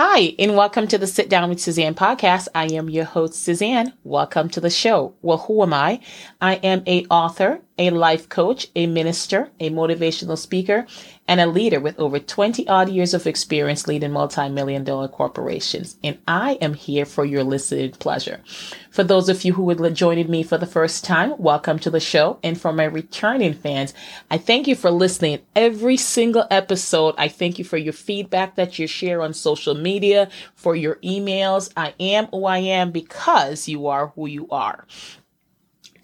Hi, 0.00 0.32
and 0.38 0.54
welcome 0.54 0.86
to 0.86 0.96
the 0.96 1.08
Sit 1.08 1.28
Down 1.28 1.48
with 1.48 1.58
Suzanne 1.58 1.96
podcast. 1.96 2.46
I 2.54 2.66
am 2.66 2.88
your 2.88 3.04
host, 3.04 3.34
Suzanne. 3.34 3.94
Welcome 4.04 4.48
to 4.50 4.60
the 4.60 4.70
show. 4.70 5.14
Well, 5.22 5.38
who 5.38 5.60
am 5.64 5.74
I? 5.74 5.98
I 6.40 6.54
am 6.62 6.84
a 6.86 7.04
author, 7.06 7.60
a 7.78 7.90
life 7.90 8.28
coach, 8.28 8.68
a 8.74 8.86
minister, 8.86 9.50
a 9.60 9.70
motivational 9.70 10.36
speaker, 10.36 10.86
and 11.28 11.40
a 11.40 11.46
leader 11.46 11.78
with 11.78 11.98
over 12.00 12.18
20 12.18 12.66
odd 12.68 12.88
years 12.88 13.12
of 13.12 13.26
experience 13.26 13.86
leading 13.86 14.10
multi-million 14.10 14.82
dollar 14.82 15.08
corporations. 15.08 15.96
And 16.02 16.18
I 16.26 16.54
am 16.54 16.74
here 16.74 17.04
for 17.04 17.24
your 17.24 17.44
listening 17.44 17.92
pleasure. 17.92 18.40
For 18.90 19.04
those 19.04 19.28
of 19.28 19.44
you 19.44 19.52
who 19.52 19.62
would 19.64 19.94
joining 19.94 20.30
me 20.30 20.42
for 20.42 20.58
the 20.58 20.66
first 20.66 21.04
time, 21.04 21.34
welcome 21.38 21.78
to 21.80 21.90
the 21.90 22.00
show. 22.00 22.38
And 22.42 22.60
for 22.60 22.72
my 22.72 22.84
returning 22.84 23.52
fans, 23.52 23.94
I 24.30 24.38
thank 24.38 24.66
you 24.66 24.74
for 24.74 24.90
listening 24.90 25.40
every 25.54 25.96
single 25.96 26.46
episode. 26.50 27.14
I 27.18 27.28
thank 27.28 27.58
you 27.58 27.64
for 27.64 27.76
your 27.76 27.92
feedback 27.92 28.56
that 28.56 28.78
you 28.78 28.86
share 28.86 29.22
on 29.22 29.34
social 29.34 29.74
media, 29.74 30.30
for 30.54 30.74
your 30.74 30.96
emails. 30.96 31.70
I 31.76 31.94
am 32.00 32.26
who 32.26 32.46
I 32.46 32.58
am 32.58 32.90
because 32.90 33.68
you 33.68 33.86
are 33.86 34.08
who 34.08 34.26
you 34.26 34.48
are. 34.50 34.86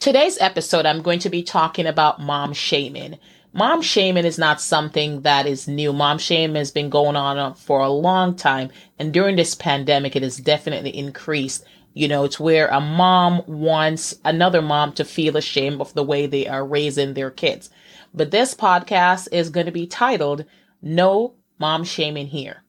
Today's 0.04 0.36
episode, 0.38 0.84
I'm 0.84 1.00
going 1.00 1.20
to 1.20 1.30
be 1.30 1.42
talking 1.42 1.86
about 1.86 2.20
mom 2.20 2.52
shaming. 2.52 3.18
Mom 3.54 3.80
shaming 3.80 4.26
is 4.26 4.36
not 4.36 4.60
something 4.60 5.22
that 5.22 5.46
is 5.46 5.66
new. 5.66 5.94
Mom 5.94 6.18
shaming 6.18 6.56
has 6.56 6.70
been 6.70 6.90
going 6.90 7.16
on 7.16 7.38
uh, 7.38 7.54
for 7.54 7.80
a 7.80 7.88
long 7.88 8.36
time. 8.36 8.68
And 8.98 9.14
during 9.14 9.36
this 9.36 9.54
pandemic, 9.54 10.14
it 10.14 10.22
has 10.22 10.36
definitely 10.36 10.94
increased. 10.94 11.64
You 11.94 12.08
know, 12.08 12.24
it's 12.24 12.38
where 12.38 12.68
a 12.68 12.82
mom 12.82 13.44
wants 13.46 14.14
another 14.26 14.60
mom 14.60 14.92
to 14.92 15.06
feel 15.06 15.38
ashamed 15.38 15.80
of 15.80 15.94
the 15.94 16.04
way 16.04 16.26
they 16.26 16.46
are 16.46 16.66
raising 16.66 17.14
their 17.14 17.30
kids. 17.30 17.70
But 18.12 18.30
this 18.30 18.54
podcast 18.54 19.28
is 19.32 19.48
going 19.48 19.64
to 19.64 19.72
be 19.72 19.86
titled 19.86 20.44
No 20.82 21.36
Mom 21.58 21.82
Shaming 21.82 22.26
Here. 22.26 22.63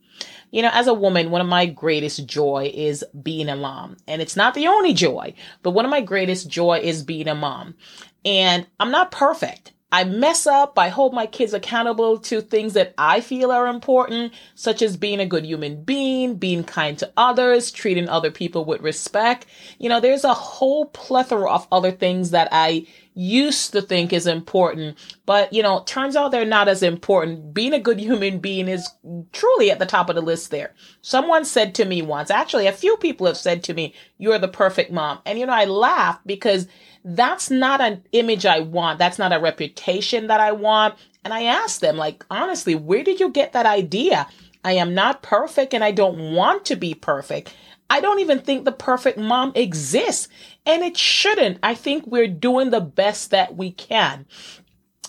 You 0.52 0.62
know, 0.62 0.72
as 0.74 0.88
a 0.88 0.94
woman, 0.94 1.32
one 1.32 1.42
of 1.42 1.48
my 1.48 1.66
greatest 1.66 2.26
joy 2.26 2.72
is 2.74 3.04
being 3.22 3.50
a 3.50 3.56
mom. 3.56 3.98
And 4.08 4.22
it's 4.22 4.36
not 4.36 4.54
the 4.54 4.68
only 4.68 4.94
joy, 4.94 5.34
but 5.64 5.72
one 5.72 5.86
of 5.86 5.92
my 5.92 6.02
greatest 6.02 6.50
joy 6.50 6.80
is 6.82 7.04
being 7.04 7.28
a 7.28 7.36
mom. 7.36 7.76
And 8.24 8.66
I'm 8.80 8.92
not 8.92 9.12
perfect. 9.12 9.74
I 9.92 10.04
mess 10.04 10.46
up. 10.46 10.78
I 10.78 10.90
hold 10.90 11.14
my 11.14 11.26
kids 11.26 11.54
accountable 11.54 12.18
to 12.20 12.42
things 12.42 12.74
that 12.74 12.94
I 12.98 13.22
feel 13.22 13.52
are 13.52 13.68
important, 13.68 14.34
such 14.56 14.82
as 14.82 14.98
being 14.98 15.22
a 15.22 15.26
good 15.26 15.46
human 15.46 15.84
being, 15.84 16.36
being 16.36 16.64
kind 16.66 16.98
to 17.00 17.14
others, 17.16 17.72
treating 17.72 18.10
other 18.10 18.32
people 18.32 18.66
with 18.66 18.82
respect. 18.82 19.46
You 19.80 19.88
know, 19.88 20.02
there's 20.02 20.26
a 20.26 20.34
whole 20.34 20.88
plethora 20.88 21.50
of 21.50 21.68
other 21.72 21.92
things 21.92 22.32
that 22.32 22.50
I 22.52 22.88
used 23.16 23.72
to 23.72 23.82
think 23.82 24.12
is 24.12 24.28
important, 24.28 24.98
but 25.26 25.52
you 25.52 25.64
know, 25.64 25.84
turns 25.86 26.16
out 26.16 26.32
they're 26.32 26.46
not 26.46 26.68
as 26.68 26.84
important. 26.84 27.54
Being 27.54 27.74
a 27.74 27.80
good 27.80 28.00
human 28.00 28.40
being 28.40 28.68
is 28.68 28.90
truly 29.32 29.72
at 29.72 29.80
the 29.80 29.86
top 29.86 30.10
of 30.10 30.16
the 30.16 30.22
list 30.22 30.52
there. 30.52 30.74
Someone 31.02 31.46
said 31.46 31.74
to 31.76 31.86
me 31.86 32.02
once, 32.02 32.30
actually, 32.30 32.68
a 32.68 32.74
few 32.74 32.98
people 32.98 33.26
have 33.26 33.38
said 33.38 33.64
to 33.64 33.74
me, 33.74 33.94
you're 34.18 34.38
the 34.38 34.48
perfect 34.48 34.92
mom. 34.92 35.20
And 35.26 35.40
you 35.40 35.46
know, 35.46 35.54
I 35.54 35.66
laugh 35.66 36.20
because 36.26 36.68
that's 37.06 37.50
not 37.50 37.82
an 37.82 38.04
image 38.12 38.46
I 38.46 38.60
want. 38.60 39.00
That's 39.00 39.20
not 39.20 39.34
a 39.34 39.40
reputation 39.40 40.28
that 40.28 40.42
I 40.42 40.52
want. 40.52 40.96
And 41.24 41.34
I 41.34 41.44
asked 41.44 41.82
them, 41.82 41.98
like, 41.98 42.26
honestly, 42.30 42.76
where 42.76 43.04
did 43.04 43.20
you 43.20 43.30
get 43.30 43.54
that 43.54 43.66
idea? 43.66 44.28
I 44.64 44.74
am 44.74 44.94
not 44.94 45.22
perfect 45.22 45.74
and 45.74 45.84
I 45.84 45.92
don't 45.92 46.34
want 46.34 46.66
to 46.66 46.76
be 46.76 46.96
perfect. 46.96 47.54
I 47.90 48.02
don't 48.02 48.20
even 48.20 48.40
think 48.40 48.66
the 48.66 48.72
perfect 48.72 49.18
mom 49.18 49.52
exists. 49.56 50.28
And 50.66 50.84
it 50.84 50.98
shouldn't. 50.98 51.60
I 51.62 51.76
think 51.76 52.08
we're 52.08 52.28
doing 52.28 52.72
the 52.72 52.82
best 52.82 53.32
that 53.32 53.56
we 53.56 53.72
can. 53.72 54.26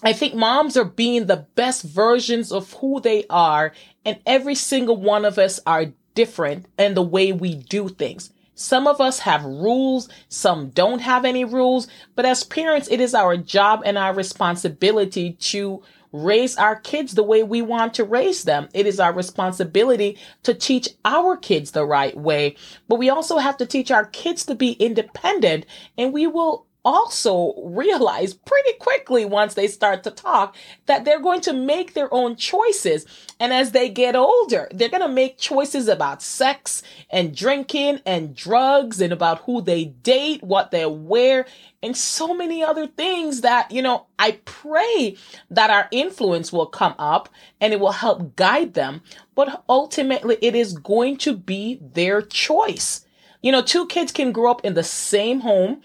I 0.03 0.13
think 0.13 0.35
moms 0.35 0.77
are 0.77 0.85
being 0.85 1.27
the 1.27 1.47
best 1.55 1.83
versions 1.83 2.53
of 2.53 2.73
who 2.75 3.01
they 3.01 3.25
are. 3.31 3.73
And 4.05 4.19
every 4.27 4.55
single 4.55 4.97
one 4.97 5.25
of 5.25 5.39
us 5.39 5.59
are 5.67 5.93
different 6.15 6.67
in 6.79 6.95
the 6.95 7.03
way 7.03 7.33
we 7.33 7.55
do 7.55 7.89
things. 7.89 8.33
Some 8.59 8.87
of 8.87 9.03
us 9.03 9.19
have 9.21 9.45
rules, 9.45 10.09
some 10.31 10.71
don't 10.71 11.01
have 11.01 11.27
any 11.27 11.45
rules, 11.45 11.89
but 12.15 12.25
as 12.25 12.43
parents, 12.43 12.89
it 12.91 13.03
is 13.03 13.15
our 13.15 13.37
job 13.37 13.83
and 13.85 13.99
our 13.99 14.15
responsibility 14.15 15.33
to 15.33 15.83
raise 16.25 16.57
our 16.57 16.77
kids 16.77 17.15
the 17.15 17.23
way 17.23 17.43
we 17.43 17.63
want 17.63 17.95
to 17.95 18.05
raise 18.05 18.45
them. 18.45 18.69
It 18.73 18.87
is 18.87 18.99
our 19.01 19.13
responsibility 19.13 20.19
to 20.45 20.55
teach 20.55 20.89
our 21.05 21.37
kids 21.37 21.73
the 21.73 21.85
right 21.85 22.17
way, 22.17 22.57
but 22.89 22.99
we 22.99 23.11
also 23.11 23.39
have 23.39 23.57
to 23.59 23.67
teach 23.67 23.91
our 23.91 24.07
kids 24.07 24.45
to 24.47 24.55
be 24.55 24.73
independent 24.73 25.67
and 25.99 26.13
we 26.13 26.27
will 26.27 26.67
also 26.87 27.53
realize 27.65 28.33
pretty 28.33 28.73
quickly 28.79 29.25
once 29.25 29.55
they 29.55 29.67
start 29.67 30.05
to 30.05 30.11
talk 30.13 30.55
that 30.87 31.05
they're 31.05 31.21
going 31.21 31.41
to 31.41 31.53
make 31.53 31.95
their 31.95 32.13
own 32.15 32.37
choices. 32.37 33.05
And 33.41 33.53
as 33.53 33.73
they 33.73 33.89
get 33.89 34.15
older, 34.15 34.69
they're 34.71 34.89
going 34.89 35.03
to 35.03 35.09
make 35.09 35.37
choices 35.37 35.89
about 35.89 36.23
sex 36.23 36.85
and 37.11 37.37
drinking 37.37 38.03
and 38.07 38.37
drugs 38.37 39.01
and 39.01 39.13
about 39.13 39.41
who 39.41 39.61
they 39.61 39.87
date, 39.87 40.45
what 40.45 40.71
they 40.71 40.87
wear, 40.87 41.47
and 41.83 41.97
so 41.97 42.33
many 42.33 42.63
other 42.63 42.87
things 42.87 43.41
that, 43.41 43.73
you 43.73 43.83
know, 43.83 44.07
I 44.21 44.39
pray 44.45 45.17
that 45.51 45.71
our 45.71 45.89
influence 45.91 46.53
will 46.53 46.67
come 46.67 46.95
up 47.01 47.29
and 47.61 47.73
it 47.73 47.81
will 47.81 47.93
help 47.93 48.37
guide 48.37 48.75
them. 48.75 49.03
But 49.35 49.65
ultimately, 49.69 50.39
it 50.41 50.55
is 50.55 50.79
going 50.79 51.17
to 51.19 51.37
be 51.37 51.81
their 51.83 52.23
choice. 52.23 53.05
You 53.43 53.51
know, 53.51 53.63
two 53.63 53.87
kids 53.87 54.13
can 54.13 54.31
grow 54.31 54.53
up 54.53 54.65
in 54.65 54.75
the 54.75 54.85
same 54.85 55.41
home 55.41 55.83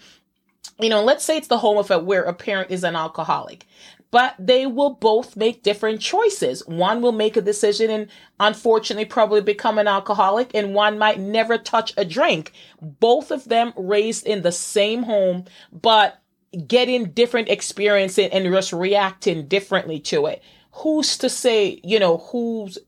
you 0.80 0.88
know, 0.88 1.02
let's 1.02 1.24
say 1.24 1.36
it's 1.36 1.48
the 1.48 1.58
home 1.58 1.78
of 1.78 2.04
where 2.04 2.22
a 2.22 2.34
parent 2.34 2.70
is 2.70 2.84
an 2.84 2.96
alcoholic, 2.96 3.66
but 4.10 4.34
they 4.38 4.66
will 4.66 4.94
both 4.94 5.36
make 5.36 5.62
different 5.62 6.00
choices. 6.00 6.66
One 6.66 7.00
will 7.00 7.12
make 7.12 7.36
a 7.36 7.42
decision 7.42 7.90
and 7.90 8.08
unfortunately 8.38 9.06
probably 9.06 9.40
become 9.40 9.78
an 9.78 9.88
alcoholic 9.88 10.54
and 10.54 10.74
one 10.74 10.98
might 10.98 11.18
never 11.18 11.58
touch 11.58 11.94
a 11.96 12.04
drink. 12.04 12.52
Both 12.80 13.30
of 13.30 13.44
them 13.44 13.72
raised 13.76 14.26
in 14.26 14.42
the 14.42 14.52
same 14.52 15.04
home, 15.04 15.44
but 15.72 16.20
getting 16.66 17.04
different 17.04 17.48
experiences 17.48 18.28
and 18.32 18.44
just 18.52 18.72
reacting 18.72 19.48
differently 19.48 19.98
to 20.00 20.26
it. 20.26 20.42
Who's 20.72 21.16
to 21.18 21.28
say, 21.28 21.80
you 21.82 21.98
know, 21.98 22.18
who's 22.18 22.78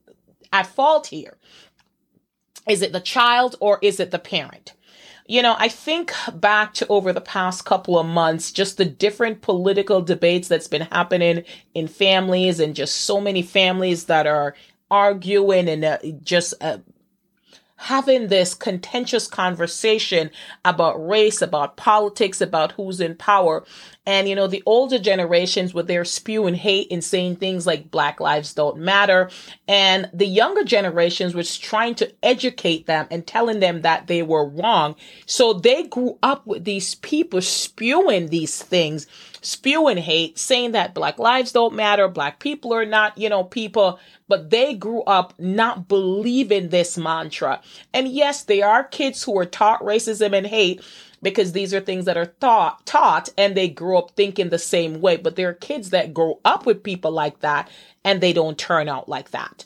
at 0.53 0.67
fault 0.67 1.07
here? 1.07 1.39
Is 2.69 2.83
it 2.83 2.93
the 2.93 3.01
child 3.01 3.57
or 3.61 3.79
is 3.83 4.01
it 4.01 4.11
the 4.11 4.19
parent? 4.19 4.75
You 5.27 5.41
know, 5.41 5.57
I 5.59 5.69
think 5.69 6.13
back 6.35 6.75
to 6.75 6.87
over 6.89 7.13
the 7.13 7.21
past 7.21 7.65
couple 7.65 7.99
of 7.99 8.07
months, 8.07 8.53
just 8.53 8.77
the 8.77 8.85
different 8.85 9.41
political 9.41 10.03
debates 10.03 10.49
that's 10.49 10.69
been 10.69 10.83
happening 10.83 11.45
in 11.73 11.89
families 11.89 12.61
and 12.61 12.77
just 12.77 13.03
so 13.03 13.21
many 13.21 13.41
families 13.41 14.05
that 14.05 14.27
are 14.27 14.55
arguing 14.91 15.69
and 15.69 15.83
uh, 15.85 15.99
just 16.23 16.53
uh, 16.61 16.79
having 17.77 18.29
this 18.29 18.55
contentious 18.55 19.27
conversation 19.27 20.31
about 20.65 20.95
race, 21.07 21.43
about 21.43 21.77
politics, 21.77 22.41
about 22.41 22.73
who's 22.73 23.01
in 23.01 23.17
power. 23.17 23.65
And, 24.07 24.29
you 24.29 24.35
know, 24.35 24.47
the 24.47 24.63
older 24.65 24.99
generations 24.99 25.75
with 25.75 25.87
their 25.87 26.05
spewing 26.05 26.55
hate 26.55 26.93
and 26.93 27.03
saying 27.03 27.37
things 27.37 27.67
like 27.67 27.91
Black 27.91 28.21
lives 28.21 28.55
don't 28.55 28.79
matter. 28.79 29.31
And 29.67 30.09
the 30.13 30.27
younger 30.27 30.63
generations 30.63 31.35
was 31.35 31.59
trying 31.59 31.95
to 31.97 32.13
educate 32.23 32.87
them 32.87 33.07
and 33.11 33.27
telling 33.27 33.61
them 33.61 33.83
that 33.83 34.07
they 34.07 34.23
were 34.23 34.49
wrong. 34.49 34.95
So 35.27 35.53
they 35.53 35.85
grew 35.85 36.19
up 36.23 36.47
with 36.47 36.65
these 36.65 36.95
people 36.97 37.41
spewing 37.41 38.29
these 38.29 38.63
things, 38.63 39.07
spewing 39.45 39.97
hate, 39.97 40.39
saying 40.39 40.73
that 40.73 40.95
Black 40.95 41.19
lives 41.19 41.53
don't 41.53 41.75
matter, 41.75 42.09
Black 42.09 42.41
people 42.41 42.73
are 42.73 42.87
not, 42.87 43.17
you 43.19 43.29
know, 43.29 43.45
people 43.45 43.99
but 44.27 44.51
they 44.51 44.75
grew 44.75 45.03
up 45.03 45.35
not 45.39 45.87
believing 45.87 46.71
this 46.71 46.97
mantra. 46.97 47.61
And 47.93 48.09
yes, 48.09 48.45
there 48.45 48.67
are 48.67 48.83
kids 48.85 49.23
who 49.23 49.39
are 49.39 49.45
taught 49.45 49.81
racism 49.83 50.35
and 50.35 50.47
hate, 50.47 50.83
because 51.25 51.53
these 51.53 51.75
are 51.75 51.81
things 51.81 52.05
that 52.05 52.17
are 52.17 52.27
thought 52.27 52.87
taught 52.87 53.31
and 53.37 53.57
they 53.57 53.69
grow 53.69 53.99
up 53.99 54.13
thinking 54.13 54.51
the 54.51 54.59
same 54.59 55.01
way 55.01 55.17
but 55.17 55.35
there 55.35 55.49
are 55.49 55.55
kids 55.55 55.91
that 55.91 56.15
grow 56.15 56.39
up 56.45 56.67
with 56.67 56.85
people 56.85 57.11
like 57.11 57.41
that 57.41 57.69
and 58.05 58.21
they 58.21 58.33
don't 58.33 58.59
turn 58.59 58.89
out 58.89 59.09
like 59.09 59.31
that 59.31 59.65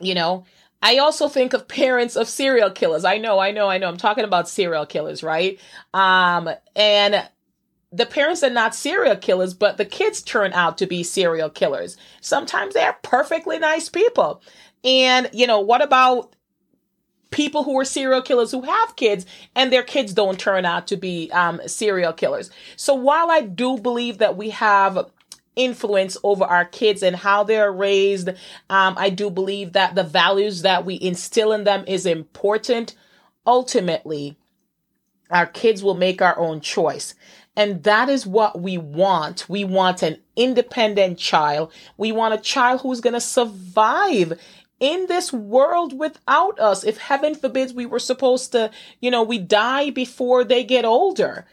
you 0.00 0.14
know 0.14 0.44
I 0.82 0.98
also 0.98 1.28
think 1.28 1.54
of 1.54 1.66
parents 1.66 2.14
of 2.14 2.28
serial 2.28 2.70
killers. 2.70 3.06
I 3.06 3.16
know, 3.16 3.38
I 3.38 3.52
know, 3.52 3.70
I 3.70 3.78
know. 3.78 3.88
I'm 3.88 3.96
talking 3.96 4.24
about 4.24 4.50
serial 4.50 4.84
killers, 4.84 5.22
right? 5.22 5.58
Um, 5.94 6.50
and 6.76 7.26
the 7.94 8.06
parents 8.06 8.42
are 8.42 8.50
not 8.50 8.74
serial 8.74 9.16
killers, 9.16 9.54
but 9.54 9.76
the 9.76 9.84
kids 9.84 10.20
turn 10.20 10.52
out 10.52 10.78
to 10.78 10.86
be 10.86 11.02
serial 11.02 11.50
killers. 11.50 11.96
Sometimes 12.20 12.74
they're 12.74 12.96
perfectly 13.02 13.58
nice 13.58 13.88
people. 13.88 14.42
And, 14.82 15.30
you 15.32 15.46
know, 15.46 15.60
what 15.60 15.82
about 15.82 16.34
people 17.30 17.64
who 17.64 17.78
are 17.78 17.84
serial 17.84 18.22
killers 18.22 18.52
who 18.52 18.62
have 18.62 18.96
kids 18.96 19.26
and 19.56 19.72
their 19.72 19.82
kids 19.82 20.12
don't 20.12 20.38
turn 20.38 20.64
out 20.64 20.86
to 20.86 20.96
be 20.96 21.30
um, 21.32 21.60
serial 21.66 22.12
killers. 22.12 22.50
So 22.76 22.94
while 22.94 23.30
I 23.30 23.40
do 23.40 23.78
believe 23.78 24.18
that 24.18 24.36
we 24.36 24.50
have 24.50 25.10
influence 25.56 26.16
over 26.22 26.44
our 26.44 26.64
kids 26.64 27.02
and 27.02 27.16
how 27.16 27.42
they're 27.44 27.72
raised, 27.72 28.28
um, 28.70 28.94
I 28.96 29.10
do 29.10 29.30
believe 29.30 29.72
that 29.72 29.94
the 29.94 30.04
values 30.04 30.62
that 30.62 30.84
we 30.84 30.98
instill 31.00 31.52
in 31.52 31.64
them 31.64 31.84
is 31.86 32.06
important. 32.06 32.94
Ultimately, 33.46 34.36
our 35.30 35.46
kids 35.46 35.82
will 35.82 35.94
make 35.94 36.22
our 36.22 36.38
own 36.38 36.60
choice. 36.60 37.14
And 37.56 37.82
that 37.84 38.08
is 38.08 38.26
what 38.26 38.60
we 38.60 38.78
want. 38.78 39.48
We 39.48 39.64
want 39.64 40.02
an 40.02 40.18
independent 40.34 41.18
child. 41.18 41.72
We 41.96 42.10
want 42.10 42.34
a 42.34 42.38
child 42.38 42.80
who's 42.80 43.00
going 43.00 43.14
to 43.14 43.20
survive 43.20 44.40
in 44.80 45.06
this 45.06 45.32
world 45.32 45.96
without 45.98 46.58
us. 46.58 46.84
If 46.84 46.98
heaven 46.98 47.34
forbids 47.34 47.72
we 47.72 47.86
were 47.86 48.00
supposed 48.00 48.52
to, 48.52 48.70
you 49.00 49.10
know, 49.10 49.22
we 49.22 49.38
die 49.38 49.90
before 49.90 50.42
they 50.42 50.64
get 50.64 50.84
older. 50.84 51.46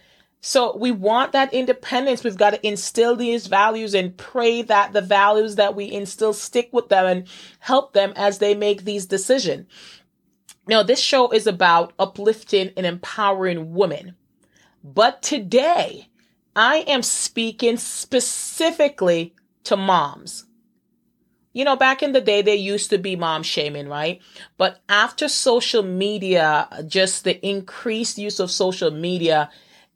So 0.44 0.76
we 0.76 0.90
want 0.90 1.34
that 1.34 1.54
independence. 1.54 2.24
We've 2.24 2.36
got 2.36 2.50
to 2.52 2.68
instill 2.68 3.16
these 3.16 3.46
values 3.46 3.94
and 3.94 4.18
pray 4.18 4.64
that 4.64 4.92
the 4.92 5.02
values 5.02 5.56
that 5.56 5.76
we 5.76 5.92
instill 5.92 6.34
stick 6.34 6.70
with 6.72 6.90
them 6.90 7.06
and 7.06 7.28
help 7.60 7.94
them 7.94 8.12
as 8.16 8.40
they 8.40 8.56
make 8.56 8.84
these 8.84 9.06
decisions. 9.06 9.68
Now, 10.68 10.82
this 10.82 11.00
show 11.00 11.32
is 11.32 11.46
about 11.46 11.94
uplifting 12.00 12.72
and 12.76 12.88
empowering 12.88 13.74
women. 13.74 14.16
But 14.84 15.22
today, 15.22 16.08
I 16.56 16.78
am 16.88 17.04
speaking 17.04 17.78
specifically 17.78 19.36
to 19.66 19.78
moms. 19.78 20.46
You 21.54 21.66
know, 21.66 21.76
back 21.76 22.02
in 22.02 22.14
the 22.14 22.22
day, 22.22 22.42
there 22.42 22.56
used 22.56 22.90
to 22.92 22.98
be 22.98 23.16
mom 23.16 23.44
shaming, 23.44 23.90
right? 23.90 24.22
But 24.58 24.80
after 24.88 25.28
social 25.28 25.84
media, 25.84 26.68
just 26.88 27.26
the 27.26 27.46
increased 27.46 28.18
use 28.18 28.40
of 28.40 28.50
social 28.50 28.90
media, 28.90 29.50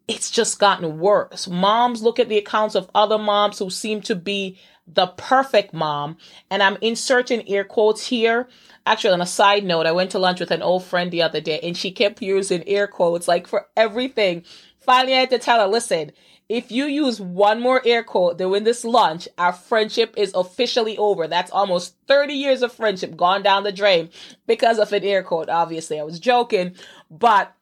it's 0.07 0.29
just 0.29 0.59
gotten 0.59 0.99
worse. 0.99 1.47
Moms 1.47 2.03
look 2.03 2.19
at 2.19 2.29
the 2.29 2.37
accounts 2.37 2.75
of 2.75 2.89
other 2.93 3.17
moms 3.17 3.57
who 3.57 3.69
seem 3.69 4.01
to 4.01 4.15
be 4.15 4.59
the 4.85 5.07
perfect 5.07 5.73
mom. 5.73 6.17
And 6.51 6.61
I'm 6.61 6.77
inserting 6.81 7.47
air 7.49 7.63
quotes 7.63 8.07
here. 8.07 8.47
Actually, 8.85 9.13
on 9.13 9.21
a 9.21 9.25
side 9.25 9.63
note, 9.63 9.85
I 9.85 9.91
went 9.91 10.11
to 10.11 10.19
lunch 10.19 10.39
with 10.39 10.51
an 10.51 10.61
old 10.61 10.83
friend 10.83 11.11
the 11.11 11.23
other 11.23 11.41
day 11.41 11.59
and 11.63 11.75
she 11.75 11.91
kept 11.91 12.21
using 12.21 12.67
air 12.67 12.87
quotes 12.87 13.27
like 13.27 13.47
for 13.47 13.67
everything. 13.75 14.43
Finally, 14.79 15.15
I 15.15 15.21
had 15.21 15.31
to 15.31 15.39
tell 15.39 15.59
her, 15.59 15.67
listen, 15.67 16.11
if 16.47 16.71
you 16.71 16.85
use 16.85 17.19
one 17.19 17.59
more 17.59 17.81
air 17.85 18.03
quote 18.03 18.37
during 18.37 18.63
this 18.63 18.85
lunch, 18.85 19.27
our 19.39 19.53
friendship 19.53 20.13
is 20.15 20.31
officially 20.35 20.95
over. 20.97 21.27
That's 21.27 21.49
almost 21.51 21.95
30 22.07 22.33
years 22.33 22.61
of 22.61 22.71
friendship 22.71 23.17
gone 23.17 23.41
down 23.41 23.63
the 23.63 23.71
drain 23.71 24.09
because 24.45 24.77
of 24.77 24.93
an 24.93 25.03
air 25.03 25.23
quote. 25.23 25.49
Obviously, 25.49 25.99
I 25.99 26.03
was 26.03 26.19
joking, 26.19 26.75
but 27.09 27.55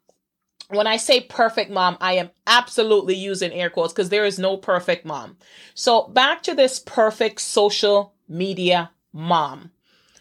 when 0.67 0.87
I 0.87 0.97
say 0.97 1.21
perfect 1.21 1.71
mom, 1.71 1.97
I 2.01 2.13
am 2.13 2.31
absolutely 2.45 3.15
using 3.15 3.53
air 3.53 3.69
quotes 3.69 3.93
because 3.93 4.09
there 4.09 4.25
is 4.25 4.39
no 4.39 4.57
perfect 4.57 5.05
mom. 5.05 5.37
So 5.73 6.07
back 6.07 6.43
to 6.43 6.53
this 6.53 6.79
perfect 6.79 7.39
social 7.39 8.13
media 8.27 8.91
mom. 9.13 9.71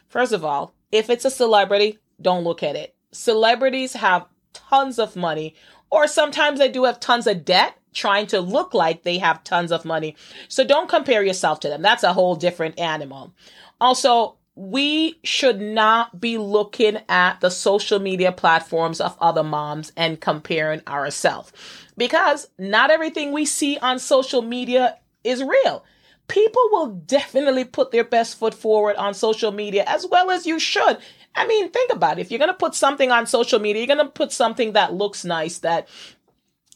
First 0.09 0.33
of 0.33 0.45
all, 0.45 0.75
if 0.93 1.11
it's 1.11 1.25
a 1.25 1.31
celebrity, 1.31 1.99
don't 2.21 2.45
look 2.45 2.63
at 2.63 2.77
it. 2.77 2.95
Celebrities 3.11 3.95
have 3.95 4.27
tons 4.53 4.99
of 4.99 5.17
money, 5.17 5.55
or 5.91 6.07
sometimes 6.07 6.59
they 6.59 6.71
do 6.71 6.85
have 6.85 7.01
tons 7.01 7.27
of 7.27 7.45
debt 7.45 7.75
trying 7.93 8.27
to 8.27 8.41
look 8.41 8.73
like 8.73 9.03
they 9.03 9.19
have 9.19 9.45
tons 9.45 9.73
of 9.73 9.85
money. 9.85 10.17
So 10.49 10.65
don't 10.65 10.89
compare 10.89 11.23
yourself 11.23 11.61
to 11.61 11.69
them. 11.69 11.83
That's 11.83 12.05
a 12.05 12.13
whole 12.13 12.35
different 12.37 12.79
animal. 12.79 13.35
Also, 13.81 14.37
we 14.55 15.19
should 15.25 15.61
not 15.61 16.21
be 16.21 16.37
looking 16.39 16.99
at 17.09 17.41
the 17.41 17.51
social 17.51 17.99
media 17.99 18.33
platforms 18.33 19.01
of 19.01 19.17
other 19.21 19.43
moms 19.43 19.93
and 19.97 20.21
comparing 20.21 20.83
ourselves 20.87 21.53
because 21.97 22.49
not 22.59 22.91
everything 22.91 23.33
we 23.33 23.47
see 23.47 23.79
on 23.79 23.99
social 23.99 24.43
media 24.43 24.99
is 25.25 25.43
real. 25.43 25.85
People 26.29 26.63
will 26.71 26.89
definitely 26.89 27.65
put 27.65 27.91
their 27.91 28.05
best 28.05 28.39
foot 28.39 28.55
forward 28.55 28.97
on 28.97 29.15
social 29.15 29.53
media 29.53 29.85
as 29.87 30.07
well 30.07 30.31
as 30.31 30.47
you 30.47 30.59
should. 30.59 30.99
I 31.35 31.47
mean, 31.47 31.71
think 31.71 31.93
about 31.93 32.19
it. 32.19 32.23
If 32.23 32.31
you're 32.31 32.39
going 32.39 32.49
to 32.49 32.55
put 32.55 32.75
something 32.75 33.11
on 33.11 33.27
social 33.27 33.59
media, 33.59 33.85
you're 33.85 33.95
going 33.95 34.07
to 34.07 34.13
put 34.13 34.33
something 34.33 34.73
that 34.73 34.95
looks 34.95 35.25
nice, 35.25 35.59
that 35.59 35.89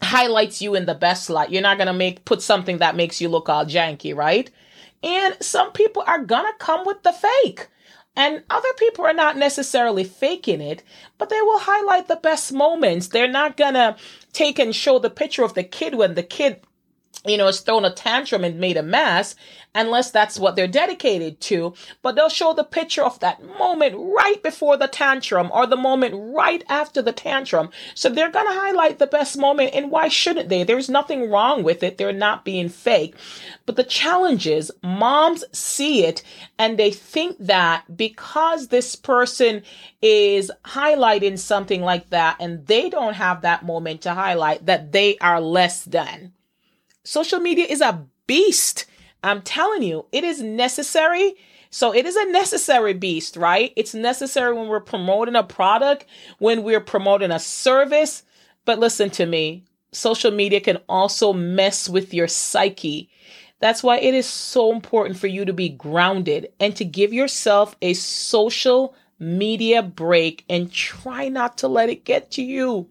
highlights 0.03 0.61
you 0.61 0.75
in 0.75 0.87
the 0.87 0.95
best 0.95 1.31
light. 1.31 1.51
You're 1.51 1.63
not 1.63 1.79
going 1.79 1.87
to 1.87 1.93
make 1.93 2.25
put 2.25 2.43
something 2.43 2.79
that 2.79 2.97
makes 2.97 3.21
you 3.21 3.29
look 3.29 3.49
all 3.49 3.65
janky, 3.65 4.15
right? 4.15 4.51
And 5.03 5.37
some 5.41 5.73
people 5.73 6.03
are 6.07 6.23
gonna 6.23 6.53
come 6.59 6.85
with 6.85 7.03
the 7.03 7.13
fake. 7.13 7.69
And 8.17 8.43
other 8.49 8.73
people 8.79 9.05
are 9.05 9.13
not 9.13 9.37
necessarily 9.37 10.05
faking 10.05 10.63
it, 10.63 10.83
but 11.19 11.29
they 11.29 11.41
will 11.43 11.59
highlight 11.59 12.09
the 12.09 12.17
best 12.17 12.53
moments. 12.53 13.09
They're 13.09 13.29
not 13.29 13.57
gonna 13.57 13.97
take 14.33 14.59
and 14.59 14.75
show 14.75 14.99
the 14.99 15.11
picture 15.11 15.45
of 15.45 15.55
the 15.55 15.65
kid 15.65 15.95
when 15.95 16.15
the 16.15 16.23
kid 16.23 16.61
you 17.25 17.37
know, 17.37 17.47
has 17.47 17.61
thrown 17.61 17.85
a 17.85 17.91
tantrum 17.91 18.45
and 18.45 18.61
made 18.61 18.77
a 18.77 18.83
mess, 18.83 19.35
unless 19.75 20.11
that's 20.11 20.39
what 20.39 20.57
they're 20.57 20.67
dedicated 20.67 21.41
to. 21.41 21.75
But 22.03 22.15
they'll 22.15 22.29
show 22.29 22.55
the 22.55 22.65
picture 22.65 23.05
of 23.05 23.21
that 23.21 23.45
moment 23.59 23.95
right 23.97 24.43
before 24.43 24.77
the 24.77 24.89
tantrum 24.89 25.51
or 25.53 25.67
the 25.67 25.77
moment 25.77 26.15
right 26.35 26.65
after 26.69 27.03
the 27.03 27.13
tantrum. 27.13 27.71
So 27.95 28.09
they're 28.09 28.31
going 28.31 28.47
to 28.47 28.61
highlight 28.61 28.99
the 28.99 29.07
best 29.07 29.37
moment. 29.37 29.75
And 29.75 29.91
why 29.91 30.09
shouldn't 30.09 30.49
they? 30.49 30.63
There's 30.63 30.89
nothing 30.89 31.31
wrong 31.31 31.63
with 31.63 31.83
it. 31.83 31.99
They're 31.99 32.13
not 32.13 32.45
being 32.45 32.69
fake. 32.69 33.17
But 33.67 33.77
the 33.77 33.85
challenge 33.85 34.47
is 34.47 34.73
moms 34.83 35.45
see 35.53 36.05
it 36.05 36.23
and 36.59 36.79
they 36.79 36.91
think 36.91 37.37
that 37.41 37.85
because 37.97 38.69
this 38.69 38.97
person 38.97 39.63
is 40.01 40.51
highlighting 40.65 41.39
something 41.39 41.83
like 41.83 42.11
that 42.11 42.37
and 42.41 42.67
they 42.67 42.89
don't 42.89 43.15
have 43.15 43.43
that 43.43 43.65
moment 43.65 44.03
to 44.03 44.15
highlight 44.15 44.67
that 44.67 44.93
they 44.93 45.19
are 45.19 45.41
less 45.41 45.85
than. 45.85 46.33
Social 47.07 47.39
media 47.39 47.67
is 47.67 47.81
a 47.81 48.05
beast. 48.27 48.87
I'm 49.23 49.41
telling 49.41 49.85
you, 49.85 50.07
it 50.11 50.25
is 50.25 50.43
necessary. 50.43 51.35
So 51.71 51.95
it 51.95 52.05
is 52.05 52.17
a 52.17 52.33
necessary 52.33 52.95
beast, 52.95 53.37
right? 53.37 53.73
It's 53.77 53.95
necessary 53.95 54.53
when 54.53 54.67
we're 54.67 54.81
promoting 54.81 55.37
a 55.37 55.45
product, 55.45 56.05
when 56.41 56.65
we're 56.65 56.81
promoting 56.81 57.31
a 57.31 57.39
service. 57.39 58.25
But 58.65 58.81
listen 58.81 59.11
to 59.11 59.27
me, 59.27 59.63
social 59.93 60.33
media 60.33 60.61
can 60.61 60.79
also 60.89 61.33
mess 61.33 61.89
with 61.89 62.13
your 62.13 62.27
psyche. 62.27 63.09
That's 63.61 63.85
why 63.85 63.99
it 63.99 64.13
is 64.13 64.27
so 64.27 64.73
important 64.73 65.17
for 65.17 65.29
you 65.29 65.45
to 65.45 65.53
be 65.53 65.69
grounded 65.69 66.49
and 66.59 66.75
to 66.75 66.85
give 66.85 67.13
yourself 67.13 67.77
a 67.83 67.95
social 67.95 68.97
media 69.21 69.81
break 69.81 70.45
and 70.51 70.73
try 70.73 71.29
not 71.29 71.59
to 71.59 71.69
let 71.69 71.89
it 71.89 72.05
get 72.05 72.33
to 72.33 72.43
you. 72.43 72.89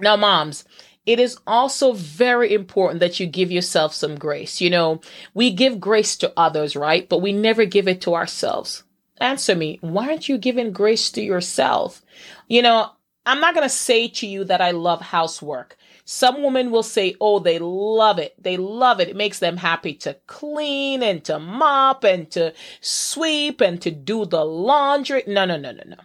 Now, 0.00 0.16
moms, 0.16 0.64
it 1.08 1.18
is 1.18 1.38
also 1.46 1.94
very 1.94 2.52
important 2.52 3.00
that 3.00 3.18
you 3.18 3.26
give 3.26 3.50
yourself 3.50 3.94
some 3.94 4.16
grace. 4.16 4.60
You 4.60 4.68
know, 4.68 5.00
we 5.32 5.50
give 5.50 5.80
grace 5.80 6.18
to 6.18 6.30
others, 6.36 6.76
right? 6.76 7.08
But 7.08 7.22
we 7.22 7.32
never 7.32 7.64
give 7.64 7.88
it 7.88 8.02
to 8.02 8.14
ourselves. 8.14 8.84
Answer 9.16 9.56
me, 9.56 9.78
why 9.80 10.08
aren't 10.08 10.28
you 10.28 10.36
giving 10.36 10.70
grace 10.70 11.10
to 11.12 11.22
yourself? 11.22 12.02
You 12.46 12.60
know, 12.60 12.90
I'm 13.24 13.40
not 13.40 13.54
going 13.54 13.64
to 13.64 13.74
say 13.74 14.08
to 14.08 14.26
you 14.26 14.44
that 14.44 14.60
I 14.60 14.72
love 14.72 15.00
housework. 15.00 15.78
Some 16.04 16.42
women 16.42 16.70
will 16.70 16.82
say, 16.82 17.14
oh, 17.22 17.38
they 17.38 17.58
love 17.58 18.18
it. 18.18 18.34
They 18.38 18.58
love 18.58 19.00
it. 19.00 19.08
It 19.08 19.16
makes 19.16 19.38
them 19.38 19.56
happy 19.56 19.94
to 19.94 20.14
clean 20.26 21.02
and 21.02 21.24
to 21.24 21.38
mop 21.38 22.04
and 22.04 22.30
to 22.32 22.52
sweep 22.82 23.62
and 23.62 23.80
to 23.80 23.90
do 23.90 24.26
the 24.26 24.44
laundry. 24.44 25.22
No, 25.26 25.46
no, 25.46 25.56
no, 25.56 25.72
no, 25.72 25.84
no. 25.86 25.96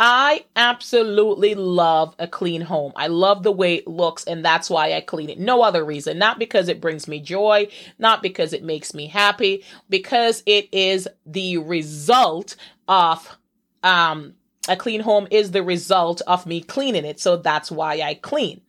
I 0.00 0.44
absolutely 0.54 1.56
love 1.56 2.14
a 2.20 2.28
clean 2.28 2.60
home. 2.60 2.92
I 2.94 3.08
love 3.08 3.42
the 3.42 3.50
way 3.50 3.76
it 3.76 3.88
looks, 3.88 4.24
and 4.24 4.44
that's 4.44 4.70
why 4.70 4.92
I 4.92 5.00
clean 5.00 5.28
it. 5.28 5.40
No 5.40 5.62
other 5.62 5.84
reason. 5.84 6.18
Not 6.18 6.38
because 6.38 6.68
it 6.68 6.80
brings 6.80 7.08
me 7.08 7.20
joy, 7.20 7.68
not 7.98 8.22
because 8.22 8.52
it 8.52 8.62
makes 8.62 8.94
me 8.94 9.08
happy, 9.08 9.64
because 9.88 10.42
it 10.46 10.68
is 10.72 11.08
the 11.26 11.58
result 11.58 12.56
of 12.86 13.36
um 13.82 14.34
a 14.68 14.76
clean 14.76 15.00
home 15.00 15.26
is 15.30 15.50
the 15.50 15.62
result 15.62 16.20
of 16.26 16.46
me 16.46 16.60
cleaning 16.60 17.04
it. 17.04 17.18
So 17.18 17.36
that's 17.36 17.70
why 17.70 18.00
I 18.00 18.14
clean. 18.14 18.60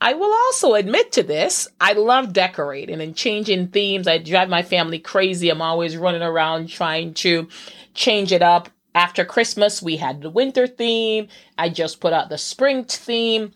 I 0.00 0.14
will 0.14 0.32
also 0.32 0.74
admit 0.74 1.12
to 1.12 1.22
this. 1.22 1.68
I 1.80 1.92
love 1.94 2.32
decorating 2.32 3.00
and 3.00 3.16
changing 3.16 3.68
themes. 3.68 4.06
I 4.06 4.18
drive 4.18 4.48
my 4.48 4.62
family 4.62 4.98
crazy. 4.98 5.48
I'm 5.48 5.62
always 5.62 5.96
running 5.96 6.22
around 6.22 6.68
trying 6.68 7.14
to 7.14 7.48
change 7.94 8.32
it 8.32 8.42
up 8.42 8.68
after 8.98 9.24
Christmas, 9.24 9.80
we 9.80 9.96
had 9.96 10.22
the 10.22 10.28
winter 10.28 10.66
theme. 10.66 11.28
I 11.56 11.68
just 11.68 12.00
put 12.00 12.12
out 12.12 12.30
the 12.30 12.36
spring 12.36 12.82
theme. 12.82 13.52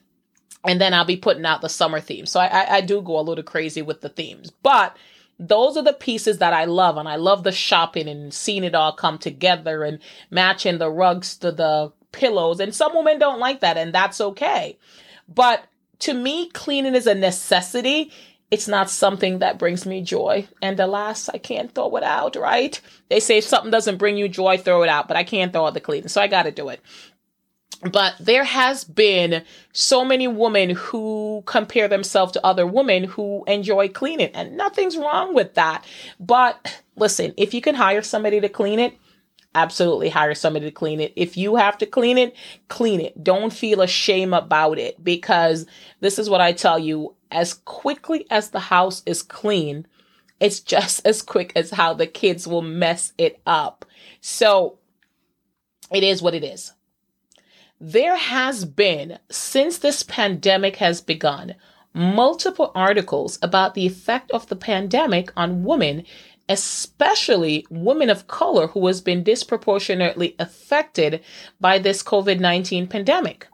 And 0.65 0.81
then 0.81 0.95
I'll 0.95 1.05
be 1.05 1.17
putting 1.17 1.45
out 1.45 1.61
the 1.61 1.69
summer 1.69 1.99
theme. 1.99 2.27
So 2.27 2.39
I, 2.39 2.47
I, 2.47 2.77
I 2.77 2.81
do 2.81 3.03
go 3.03 3.19
a 3.19 3.23
little 3.23 3.43
crazy 3.43 3.83
with 3.83 4.03
the 4.03 4.09
themes. 4.09 4.53
But 4.63 4.97
those 5.41 5.77
are 5.77 5.83
the 5.83 5.95
pieces 5.95 6.39
that 6.39 6.53
I 6.53 6.67
love. 6.67 6.97
And 6.97 7.09
I 7.09 7.17
love 7.17 7.43
the 7.43 7.51
shopping 7.51 8.09
and 8.09 8.33
seeing 8.33 8.63
it 8.63 8.77
all 8.77 8.93
come 8.93 9.19
together 9.19 9.83
and 9.83 9.99
matching 10.31 10.79
the 10.79 10.89
rugs 10.89 11.37
to 11.39 11.51
the 11.51 11.93
pillows. 12.13 12.61
And 12.61 12.73
some 12.73 12.95
women 12.95 13.19
don't 13.19 13.41
like 13.41 13.61
that, 13.61 13.77
and 13.77 13.93
that's 13.93 14.21
okay. 14.21 14.79
But 15.27 15.65
to 16.01 16.15
me, 16.15 16.51
cleaning 16.51 16.95
is 16.95 17.09
a 17.09 17.17
necessity 17.17 18.13
it's 18.53 18.69
not 18.69 18.91
something 18.91 19.39
that 19.39 19.59
brings 19.59 19.87
me 19.87 20.03
joy. 20.03 20.47
And 20.61 20.79
alas, 20.79 21.31
I 21.31 21.39
can't 21.39 21.75
throw 21.75 21.97
it 21.97 22.03
out, 22.03 22.37
right? 22.37 22.79
They 23.09 23.19
say 23.19 23.39
if 23.39 23.45
something 23.45 23.71
doesn't 23.71 23.97
bring 23.97 24.19
you 24.19 24.29
joy, 24.29 24.59
throw 24.59 24.83
it 24.83 24.91
out, 24.91 25.09
but 25.09 25.17
I 25.17 25.25
can't 25.25 25.55
throw 25.55 25.67
out 25.67 25.73
the 25.73 25.81
cleaning. 25.81 26.09
So 26.09 26.21
I 26.21 26.27
got 26.29 26.43
to 26.43 26.51
do 26.51 26.69
it. 26.69 26.81
But 27.91 28.15
there 28.21 28.45
has 28.45 28.85
been 28.85 29.43
so 29.73 30.05
many 30.05 30.29
women 30.29 30.69
who 30.69 31.43
compare 31.47 31.89
themselves 31.89 32.33
to 32.33 32.47
other 32.47 32.67
women 32.67 33.05
who 33.05 33.43
enjoy 33.47 33.89
cleaning, 33.89 34.31
and 34.35 34.55
nothing's 34.55 34.99
wrong 34.99 35.35
with 35.35 35.55
that. 35.55 35.85
But 36.21 36.83
listen, 36.95 37.33
if 37.39 37.55
you 37.55 37.63
can 37.63 37.75
hire 37.75 38.03
somebody 38.03 38.39
to 38.39 38.51
clean 38.51 38.79
it, 38.79 38.95
absolutely 39.55 40.09
hire 40.09 40.35
somebody 40.35 40.67
to 40.67 40.73
clean 40.73 41.01
it. 41.01 41.13
If 41.17 41.37
you 41.37 41.57
have 41.57 41.79
to 41.79 41.87
clean 41.87 42.19
it, 42.19 42.35
clean 42.69 43.01
it. 43.01 43.23
Don't 43.23 43.53
feel 43.53 43.83
ashamed 43.83 44.35
about 44.35 44.79
it 44.79 45.03
because 45.03 45.67
this 46.01 46.19
is 46.19 46.31
what 46.31 46.41
I 46.41 46.53
tell 46.53 46.79
you 46.79 47.15
as 47.31 47.55
quickly 47.55 48.27
as 48.31 48.51
the 48.51 48.61
house 48.61 49.03
is 49.07 49.23
clean, 49.23 49.87
it's 50.39 50.61
just 50.61 51.01
as 51.07 51.23
quick 51.23 51.53
as 51.57 51.71
how 51.71 51.95
the 51.95 52.07
kids 52.07 52.47
will 52.47 52.63
mess 52.63 53.13
it 53.19 53.41
up. 53.47 53.85
So 54.21 54.79
it 55.93 56.03
is 56.03 56.23
what 56.23 56.35
it 56.35 56.45
is. 56.45 56.73
There 57.81 58.17
has 58.17 58.65
been, 58.65 59.19
since 59.29 59.79
this 59.79 60.05
pandemic 60.05 60.77
has 60.77 61.01
begun, 61.01 61.57
multiple 61.93 62.71
articles 62.75 63.39
about 63.43 63.75
the 63.75 63.87
effect 63.87 64.31
of 64.31 64.47
the 64.47 64.57
pandemic 64.57 65.33
on 65.37 65.65
women, 65.65 66.05
especially 66.49 67.67
women 67.71 68.11
of 68.11 68.27
color 68.27 68.69
who 68.69 68.87
has 68.87 69.01
been 69.01 69.23
disproportionately 69.23 70.35
affected 70.39 71.23
by 71.61 71.79
this 71.79 72.03
COVID-19 72.03 72.91
pandemic. 72.91 73.47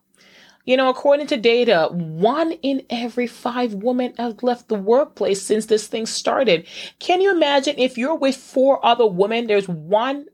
You 0.65 0.77
know, 0.77 0.91
according 0.91 1.29
to 1.29 1.39
data, 1.39 1.89
one 1.91 2.53
in 2.53 2.85
every 2.91 3.27
five 3.27 3.73
women 3.73 4.13
have 4.19 4.43
left 4.43 4.69
the 4.69 4.75
workplace 4.75 5.41
since 5.41 5.65
this 5.65 5.87
thing 5.87 6.05
started. 6.05 6.67
Can 6.99 7.23
you 7.23 7.31
imagine 7.31 7.79
if 7.79 7.97
you're 7.97 8.15
with 8.15 8.37
four 8.37 8.85
other 8.85 9.07
women, 9.07 9.47
there's 9.47 9.69
one 9.69 10.27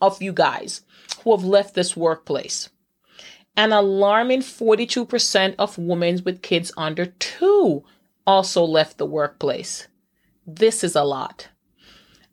of 0.00 0.22
you 0.22 0.32
guys 0.32 0.82
who 1.22 1.32
have 1.32 1.44
left 1.44 1.74
this 1.74 1.96
workplace? 1.96 2.68
An 3.56 3.72
alarming 3.72 4.40
42% 4.40 5.54
of 5.58 5.78
women 5.78 6.20
with 6.24 6.42
kids 6.42 6.70
under 6.76 7.06
two 7.06 7.84
also 8.26 8.64
left 8.64 8.98
the 8.98 9.06
workplace. 9.06 9.88
This 10.46 10.84
is 10.84 10.94
a 10.94 11.02
lot. 11.02 11.48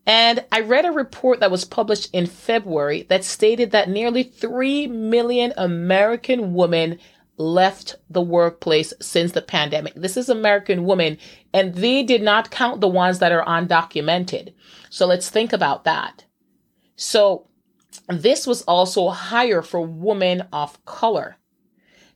And 0.06 0.44
I 0.52 0.62
read 0.62 0.86
a 0.86 0.92
report 0.92 1.40
that 1.40 1.52
was 1.52 1.64
published 1.64 2.10
in 2.12 2.26
February 2.26 3.04
that 3.04 3.24
stated 3.24 3.72
that 3.72 3.90
nearly 3.90 4.24
3 4.24 4.88
million 4.88 5.54
American 5.58 6.54
women 6.54 6.98
left 7.38 7.96
the 8.10 8.22
workplace 8.22 8.94
since 9.02 9.32
the 9.32 9.42
pandemic. 9.42 9.94
This 9.96 10.18
is 10.18 10.30
American 10.30 10.86
women, 10.86 11.18
and 11.54 11.76
they 11.76 12.04
did 12.04 12.22
not 12.22 12.52
count 12.52 12.82
the 12.82 12.88
ones 12.88 13.20
that 13.20 13.32
are 13.32 13.46
undocumented. 13.46 14.54
So 14.90 15.06
let's 15.06 15.30
think 15.30 15.54
about 15.54 15.84
that. 15.86 16.26
So 16.96 17.48
this 18.08 18.46
was 18.48 18.62
also 18.64 19.10
higher 19.10 19.62
for 19.62 19.82
women 19.82 20.48
of 20.54 20.84
color. 20.86 21.38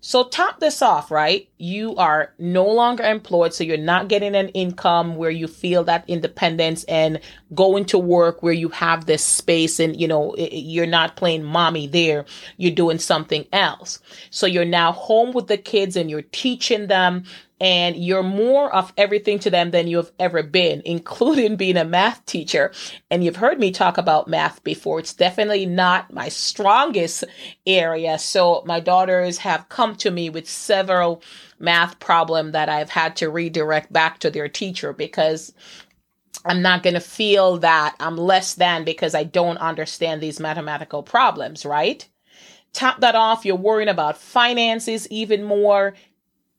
So 0.01 0.25
top 0.25 0.59
this 0.59 0.81
off, 0.81 1.09
right? 1.09 1.49
You 1.57 1.95
are 1.95 2.33
no 2.37 2.65
longer 2.65 3.03
employed, 3.03 3.53
so 3.53 3.63
you're 3.63 3.77
not 3.77 4.07
getting 4.07 4.35
an 4.35 4.49
income 4.49 5.15
where 5.15 5.31
you 5.31 5.47
feel 5.47 5.83
that 5.85 6.03
independence 6.07 6.83
and 6.83 7.19
going 7.55 7.85
to 7.85 7.97
work 7.97 8.43
where 8.43 8.53
you 8.53 8.69
have 8.69 9.05
this 9.05 9.23
space 9.23 9.79
and, 9.79 9.99
you 9.99 10.07
know, 10.07 10.35
you're 10.37 10.85
not 10.85 11.15
playing 11.15 11.43
mommy 11.43 11.87
there. 11.87 12.25
You're 12.57 12.75
doing 12.75 12.99
something 12.99 13.45
else. 13.51 13.99
So 14.29 14.45
you're 14.45 14.63
now 14.63 14.91
home 14.91 15.31
with 15.33 15.47
the 15.47 15.57
kids 15.57 15.95
and 15.95 16.09
you're 16.09 16.21
teaching 16.21 16.87
them 16.87 17.23
and 17.59 17.95
you're 17.95 18.23
more 18.23 18.73
of 18.73 18.91
everything 18.97 19.39
to 19.39 19.49
them 19.49 19.71
than 19.71 19.87
you 19.87 19.97
have 19.97 20.11
ever 20.19 20.43
been, 20.43 20.81
including 20.85 21.55
being 21.55 21.77
a 21.77 21.85
math 21.85 22.25
teacher. 22.25 22.71
And 23.09 23.23
you've 23.23 23.37
heard 23.37 23.59
me 23.59 23.71
talk 23.71 23.97
about 23.97 24.27
math 24.27 24.63
before. 24.63 24.99
It's 24.99 25.13
definitely 25.13 25.65
not 25.65 26.13
my 26.13 26.29
strongest 26.29 27.23
area. 27.65 28.19
So 28.19 28.63
my 28.65 28.79
daughters 28.79 29.37
have 29.39 29.69
come 29.69 29.95
to 29.97 30.11
me 30.11 30.29
with 30.29 30.49
several 30.49 31.21
math 31.57 31.99
problem 31.99 32.51
that 32.51 32.67
I've 32.67 32.89
had 32.89 33.15
to 33.17 33.29
redirect 33.29 33.93
back 33.93 34.19
to 34.19 34.29
their 34.29 34.49
teacher 34.49 34.91
because 34.91 35.53
I'm 36.45 36.61
not 36.61 36.83
going 36.83 36.93
to 36.93 36.99
feel 36.99 37.57
that 37.59 37.95
I'm 37.99 38.17
less 38.17 38.53
than 38.55 38.83
because 38.83 39.15
I 39.15 39.23
don't 39.23 39.57
understand 39.57 40.21
these 40.21 40.39
mathematical 40.39 41.01
problems, 41.01 41.65
right? 41.65 42.07
Top 42.73 42.99
that 42.99 43.15
off, 43.15 43.45
you're 43.45 43.55
worrying 43.55 43.89
about 43.89 44.17
finances 44.17 45.07
even 45.09 45.43
more. 45.43 45.95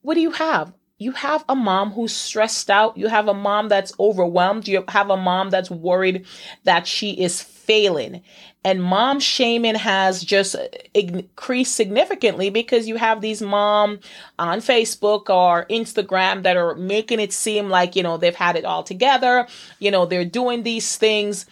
What 0.01 0.15
do 0.15 0.21
you 0.21 0.31
have? 0.31 0.73
You 0.99 1.13
have 1.13 1.45
a 1.49 1.55
mom 1.55 1.93
who's 1.93 2.15
stressed 2.15 2.71
out. 2.71 2.97
You 2.97 3.09
have 3.09 3.29
a 3.29 3.35
mom 3.35 3.69
that's 3.69 3.93
overwhelmed. 4.01 4.67
You 4.67 4.83
have 4.89 5.11
a 5.11 5.17
mom 5.17 5.51
that's 5.51 5.71
worried 5.71 6.25
that 6.65 6.87
she 6.87 7.11
is 7.13 7.43
failing. 7.43 8.23
And 8.65 8.83
mom 8.83 9.21
shaming 9.21 9.75
has 9.75 10.25
just 10.25 10.57
increased 10.95 11.77
significantly 11.77 12.49
because 12.49 12.89
you 12.89 12.97
have 12.97 13.21
these 13.21 13.43
mom 13.43 14.01
on 14.39 14.59
Facebook 14.59 15.29
or 15.29 15.67
Instagram 15.67 16.43
that 16.45 16.57
are 16.57 16.75
making 16.75 17.21
it 17.21 17.33
seem 17.33 17.69
like, 17.69 17.95
you 17.95 18.03
know, 18.03 18.17
they've 18.17 18.35
had 18.35 18.57
it 18.57 18.65
all 18.65 18.83
together. 18.83 19.47
You 19.79 19.91
know, 19.91 20.07
they're 20.07 20.25
doing 20.25 20.63
these 20.63 20.97
things. 20.97 21.45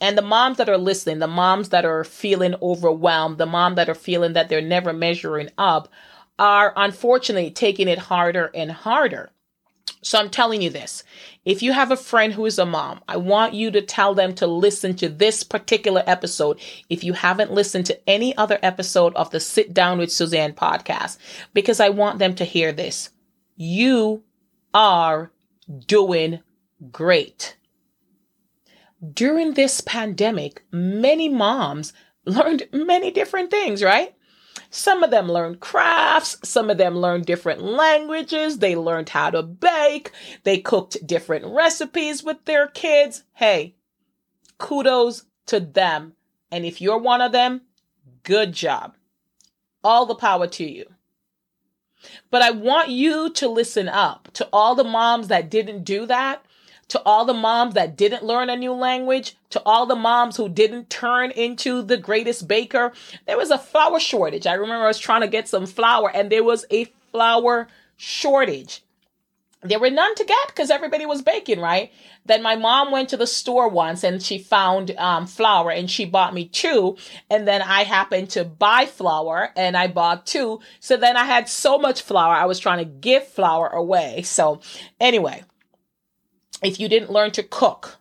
And 0.00 0.16
the 0.16 0.22
moms 0.22 0.56
that 0.56 0.68
are 0.68 0.78
listening, 0.78 1.18
the 1.18 1.26
moms 1.26 1.68
that 1.70 1.84
are 1.84 2.04
feeling 2.04 2.54
overwhelmed, 2.62 3.38
the 3.38 3.46
mom 3.46 3.74
that 3.74 3.88
are 3.88 3.94
feeling 3.94 4.32
that 4.32 4.48
they're 4.48 4.62
never 4.62 4.92
measuring 4.92 5.50
up 5.58 5.88
are 6.38 6.72
unfortunately 6.76 7.50
taking 7.50 7.88
it 7.88 7.98
harder 7.98 8.50
and 8.54 8.70
harder. 8.70 9.30
So 10.02 10.18
I'm 10.18 10.30
telling 10.30 10.62
you 10.62 10.70
this. 10.70 11.02
If 11.44 11.62
you 11.62 11.72
have 11.72 11.90
a 11.90 11.96
friend 11.96 12.32
who 12.32 12.46
is 12.46 12.58
a 12.58 12.66
mom, 12.66 13.00
I 13.08 13.16
want 13.16 13.54
you 13.54 13.70
to 13.72 13.82
tell 13.82 14.14
them 14.14 14.34
to 14.36 14.46
listen 14.46 14.94
to 14.96 15.08
this 15.08 15.42
particular 15.42 16.04
episode. 16.06 16.60
If 16.88 17.02
you 17.02 17.14
haven't 17.14 17.52
listened 17.52 17.86
to 17.86 18.08
any 18.08 18.36
other 18.36 18.58
episode 18.62 19.14
of 19.16 19.30
the 19.30 19.40
Sit 19.40 19.74
Down 19.74 19.98
with 19.98 20.12
Suzanne 20.12 20.52
podcast, 20.52 21.18
because 21.52 21.80
I 21.80 21.88
want 21.88 22.18
them 22.18 22.34
to 22.36 22.44
hear 22.44 22.72
this. 22.72 23.10
You 23.56 24.22
are 24.72 25.32
doing 25.86 26.40
great. 26.92 27.56
During 29.12 29.54
this 29.54 29.80
pandemic, 29.80 30.62
many 30.70 31.28
moms 31.28 31.92
learned 32.24 32.68
many 32.72 33.10
different 33.10 33.50
things, 33.50 33.82
right? 33.82 34.14
Some 34.70 35.02
of 35.02 35.10
them 35.10 35.30
learned 35.30 35.60
crafts. 35.60 36.36
Some 36.44 36.70
of 36.70 36.78
them 36.78 36.96
learned 36.96 37.26
different 37.26 37.62
languages. 37.62 38.58
They 38.58 38.76
learned 38.76 39.08
how 39.08 39.30
to 39.30 39.42
bake. 39.42 40.12
They 40.44 40.58
cooked 40.58 41.06
different 41.06 41.46
recipes 41.46 42.22
with 42.22 42.44
their 42.44 42.66
kids. 42.66 43.24
Hey, 43.34 43.76
kudos 44.58 45.24
to 45.46 45.60
them. 45.60 46.14
And 46.50 46.64
if 46.64 46.80
you're 46.80 46.98
one 46.98 47.20
of 47.20 47.32
them, 47.32 47.62
good 48.22 48.52
job. 48.52 48.94
All 49.82 50.06
the 50.06 50.14
power 50.14 50.46
to 50.46 50.70
you. 50.70 50.86
But 52.30 52.42
I 52.42 52.50
want 52.50 52.90
you 52.90 53.30
to 53.30 53.48
listen 53.48 53.88
up 53.88 54.28
to 54.34 54.48
all 54.52 54.74
the 54.74 54.84
moms 54.84 55.28
that 55.28 55.50
didn't 55.50 55.84
do 55.84 56.06
that 56.06 56.44
to 56.88 57.02
all 57.04 57.24
the 57.24 57.34
moms 57.34 57.74
that 57.74 57.96
didn't 57.96 58.24
learn 58.24 58.50
a 58.50 58.56
new 58.56 58.72
language, 58.72 59.36
to 59.50 59.62
all 59.64 59.86
the 59.86 59.94
moms 59.94 60.36
who 60.36 60.48
didn't 60.48 60.90
turn 60.90 61.30
into 61.30 61.82
the 61.82 61.96
greatest 61.96 62.48
baker. 62.48 62.92
There 63.26 63.36
was 63.36 63.50
a 63.50 63.58
flour 63.58 64.00
shortage. 64.00 64.46
I 64.46 64.54
remember 64.54 64.84
I 64.84 64.88
was 64.88 64.98
trying 64.98 65.20
to 65.20 65.28
get 65.28 65.48
some 65.48 65.66
flour 65.66 66.10
and 66.14 66.30
there 66.30 66.44
was 66.44 66.64
a 66.70 66.86
flour 67.12 67.68
shortage. 67.96 68.82
There 69.60 69.80
were 69.80 69.90
none 69.90 70.14
to 70.14 70.24
get 70.24 70.46
because 70.46 70.70
everybody 70.70 71.04
was 71.04 71.20
baking, 71.20 71.60
right? 71.60 71.92
Then 72.24 72.42
my 72.42 72.54
mom 72.54 72.92
went 72.92 73.08
to 73.08 73.16
the 73.16 73.26
store 73.26 73.68
once 73.68 74.04
and 74.04 74.22
she 74.22 74.38
found 74.38 74.92
um, 74.92 75.26
flour 75.26 75.72
and 75.72 75.90
she 75.90 76.04
bought 76.04 76.32
me 76.32 76.46
two. 76.46 76.96
And 77.28 77.48
then 77.48 77.60
I 77.62 77.82
happened 77.82 78.30
to 78.30 78.44
buy 78.44 78.86
flour 78.86 79.50
and 79.56 79.76
I 79.76 79.88
bought 79.88 80.26
two. 80.26 80.60
So 80.78 80.96
then 80.96 81.16
I 81.16 81.24
had 81.24 81.48
so 81.48 81.76
much 81.76 82.02
flour, 82.02 82.34
I 82.34 82.44
was 82.44 82.60
trying 82.60 82.78
to 82.78 82.84
give 82.84 83.26
flour 83.26 83.66
away. 83.66 84.22
So 84.22 84.60
anyway, 85.00 85.42
if 86.62 86.80
you 86.80 86.88
didn't 86.88 87.10
learn 87.10 87.30
to 87.32 87.42
cook, 87.42 87.98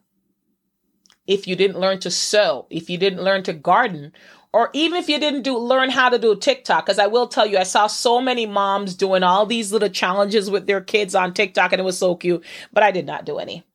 if 1.25 1.47
you 1.47 1.55
didn't 1.55 1.79
learn 1.79 1.99
to 1.99 2.11
sew, 2.11 2.67
if 2.69 2.89
you 2.89 2.97
didn't 2.97 3.23
learn 3.23 3.43
to 3.43 3.53
garden, 3.53 4.13
or 4.53 4.69
even 4.73 4.97
if 4.97 5.09
you 5.09 5.19
didn't 5.19 5.43
do 5.43 5.57
learn 5.57 5.89
how 5.89 6.09
to 6.09 6.17
do 6.17 6.35
TikTok, 6.35 6.85
because 6.85 6.99
I 6.99 7.07
will 7.07 7.27
tell 7.27 7.45
you, 7.45 7.57
I 7.57 7.63
saw 7.63 7.87
so 7.87 8.21
many 8.21 8.45
moms 8.45 8.95
doing 8.95 9.23
all 9.23 9.45
these 9.45 9.71
little 9.71 9.89
challenges 9.89 10.49
with 10.49 10.67
their 10.67 10.81
kids 10.81 11.13
on 11.13 11.33
TikTok 11.33 11.73
and 11.73 11.81
it 11.81 11.85
was 11.85 11.97
so 11.97 12.15
cute, 12.15 12.43
but 12.71 12.83
I 12.83 12.91
did 12.91 13.05
not 13.05 13.25
do 13.25 13.37
any. 13.37 13.65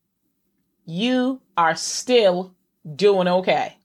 You 0.85 1.41
are 1.57 1.77
still 1.77 2.55
doing 2.97 3.29
okay. 3.29 3.77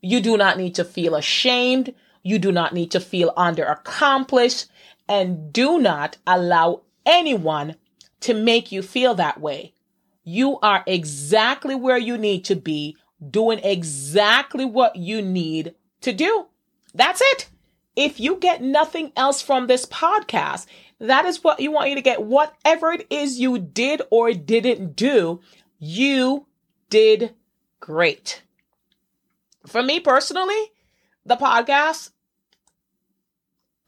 You 0.00 0.20
do 0.20 0.36
not 0.36 0.56
need 0.56 0.74
to 0.76 0.84
feel 0.84 1.14
ashamed. 1.14 1.94
You 2.22 2.38
do 2.38 2.52
not 2.52 2.72
need 2.72 2.92
to 2.92 3.00
feel 3.00 3.32
under 3.36 3.64
accomplished 3.64 4.66
and 5.08 5.52
do 5.52 5.78
not 5.78 6.16
allow 6.26 6.82
anyone 7.04 7.76
to 8.20 8.34
make 8.34 8.72
you 8.72 8.82
feel 8.82 9.14
that 9.14 9.40
way. 9.40 9.74
You 10.24 10.58
are 10.60 10.84
exactly 10.86 11.74
where 11.74 11.98
you 11.98 12.16
need 12.16 12.44
to 12.46 12.54
be, 12.54 12.96
doing 13.30 13.58
exactly 13.62 14.64
what 14.64 14.96
you 14.96 15.22
need 15.22 15.74
to 16.02 16.12
do. 16.12 16.46
That's 16.94 17.20
it. 17.32 17.48
If 17.96 18.20
you 18.20 18.36
get 18.36 18.62
nothing 18.62 19.12
else 19.16 19.42
from 19.42 19.66
this 19.66 19.84
podcast, 19.86 20.66
that 20.98 21.24
is 21.24 21.42
what 21.42 21.60
you 21.60 21.70
want 21.70 21.90
you 21.90 21.96
to 21.96 22.02
get. 22.02 22.22
Whatever 22.22 22.92
it 22.92 23.06
is 23.10 23.38
you 23.38 23.58
did 23.58 24.02
or 24.10 24.32
didn't 24.32 24.96
do, 24.96 25.40
you 25.78 26.46
did 26.88 27.34
great. 27.80 28.42
For 29.66 29.82
me 29.82 30.00
personally, 30.00 30.72
the 31.26 31.36
podcast 31.36 32.10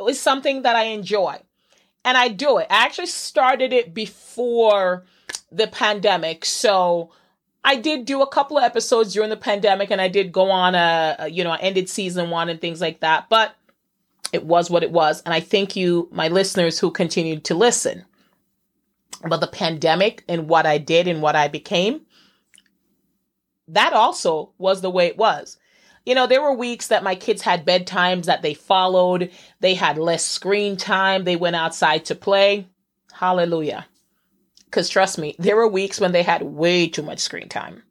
is 0.09 0.21
something 0.21 0.63
that 0.63 0.77
I 0.77 0.85
enjoy 0.85 1.41
and 2.05 2.17
I 2.17 2.29
do 2.29 2.59
it. 2.59 2.67
I 2.69 2.85
actually 2.85 3.07
started 3.07 3.73
it 3.73 3.95
before 3.95 5.05
the 5.55 5.67
pandemic. 5.69 6.45
So 6.45 7.11
I 7.65 7.77
did 7.77 8.05
do 8.05 8.23
a 8.23 8.29
couple 8.29 8.59
of 8.59 8.65
episodes 8.65 9.13
during 9.13 9.31
the 9.31 9.37
pandemic 9.37 9.91
and 9.91 10.01
I 10.01 10.09
did 10.09 10.33
go 10.33 10.51
on 10.51 10.75
a, 10.75 11.17
a, 11.21 11.29
you 11.29 11.45
know, 11.45 11.51
I 11.51 11.59
ended 11.59 11.89
season 11.89 12.31
one 12.31 12.49
and 12.49 12.61
things 12.61 12.81
like 12.81 13.01
that. 13.01 13.29
But 13.29 13.55
it 14.33 14.45
was 14.45 14.69
what 14.69 14.83
it 14.83 14.91
was. 14.91 15.23
And 15.23 15.33
I 15.33 15.41
thank 15.41 15.77
you, 15.77 16.09
my 16.11 16.29
listeners 16.29 16.79
who 16.79 16.91
continued 16.91 17.45
to 17.45 17.55
listen. 17.55 18.05
But 19.27 19.41
the 19.41 19.47
pandemic 19.47 20.25
and 20.29 20.49
what 20.49 20.67
I 20.67 20.77
did 20.77 21.09
and 21.09 21.23
what 21.23 21.37
I 21.37 21.49
became, 21.49 22.03
that 23.69 23.93
also 23.95 24.53
was 24.59 24.81
the 24.81 24.91
way 24.91 25.07
it 25.07 25.17
was. 25.17 25.57
You 26.05 26.15
know, 26.15 26.27
there 26.27 26.43
were 26.43 26.53
weeks 26.53 26.89
that 26.89 27.03
my 27.03 27.15
kids 27.15 27.41
had 27.41 27.65
bedtimes 27.65 28.27
that 28.27 28.43
they 28.43 28.53
followed. 28.53 29.31
They 29.61 29.73
had 29.73 29.97
less 29.97 30.23
screen 30.23 30.77
time. 30.77 31.25
They 31.25 31.37
went 31.37 31.57
outside 31.57 32.05
to 32.07 32.15
play. 32.15 32.67
Hallelujah. 33.13 33.87
Because 34.75 34.89
trust 34.89 35.19
me, 35.19 35.37
there 35.39 35.55
were 35.55 35.69
weeks 35.69 36.01
when 36.01 36.11
they 36.11 36.25
had 36.25 36.43
way 36.43 36.89
too 36.89 37.05
much 37.05 37.21
screen 37.21 37.49
time, 37.49 37.85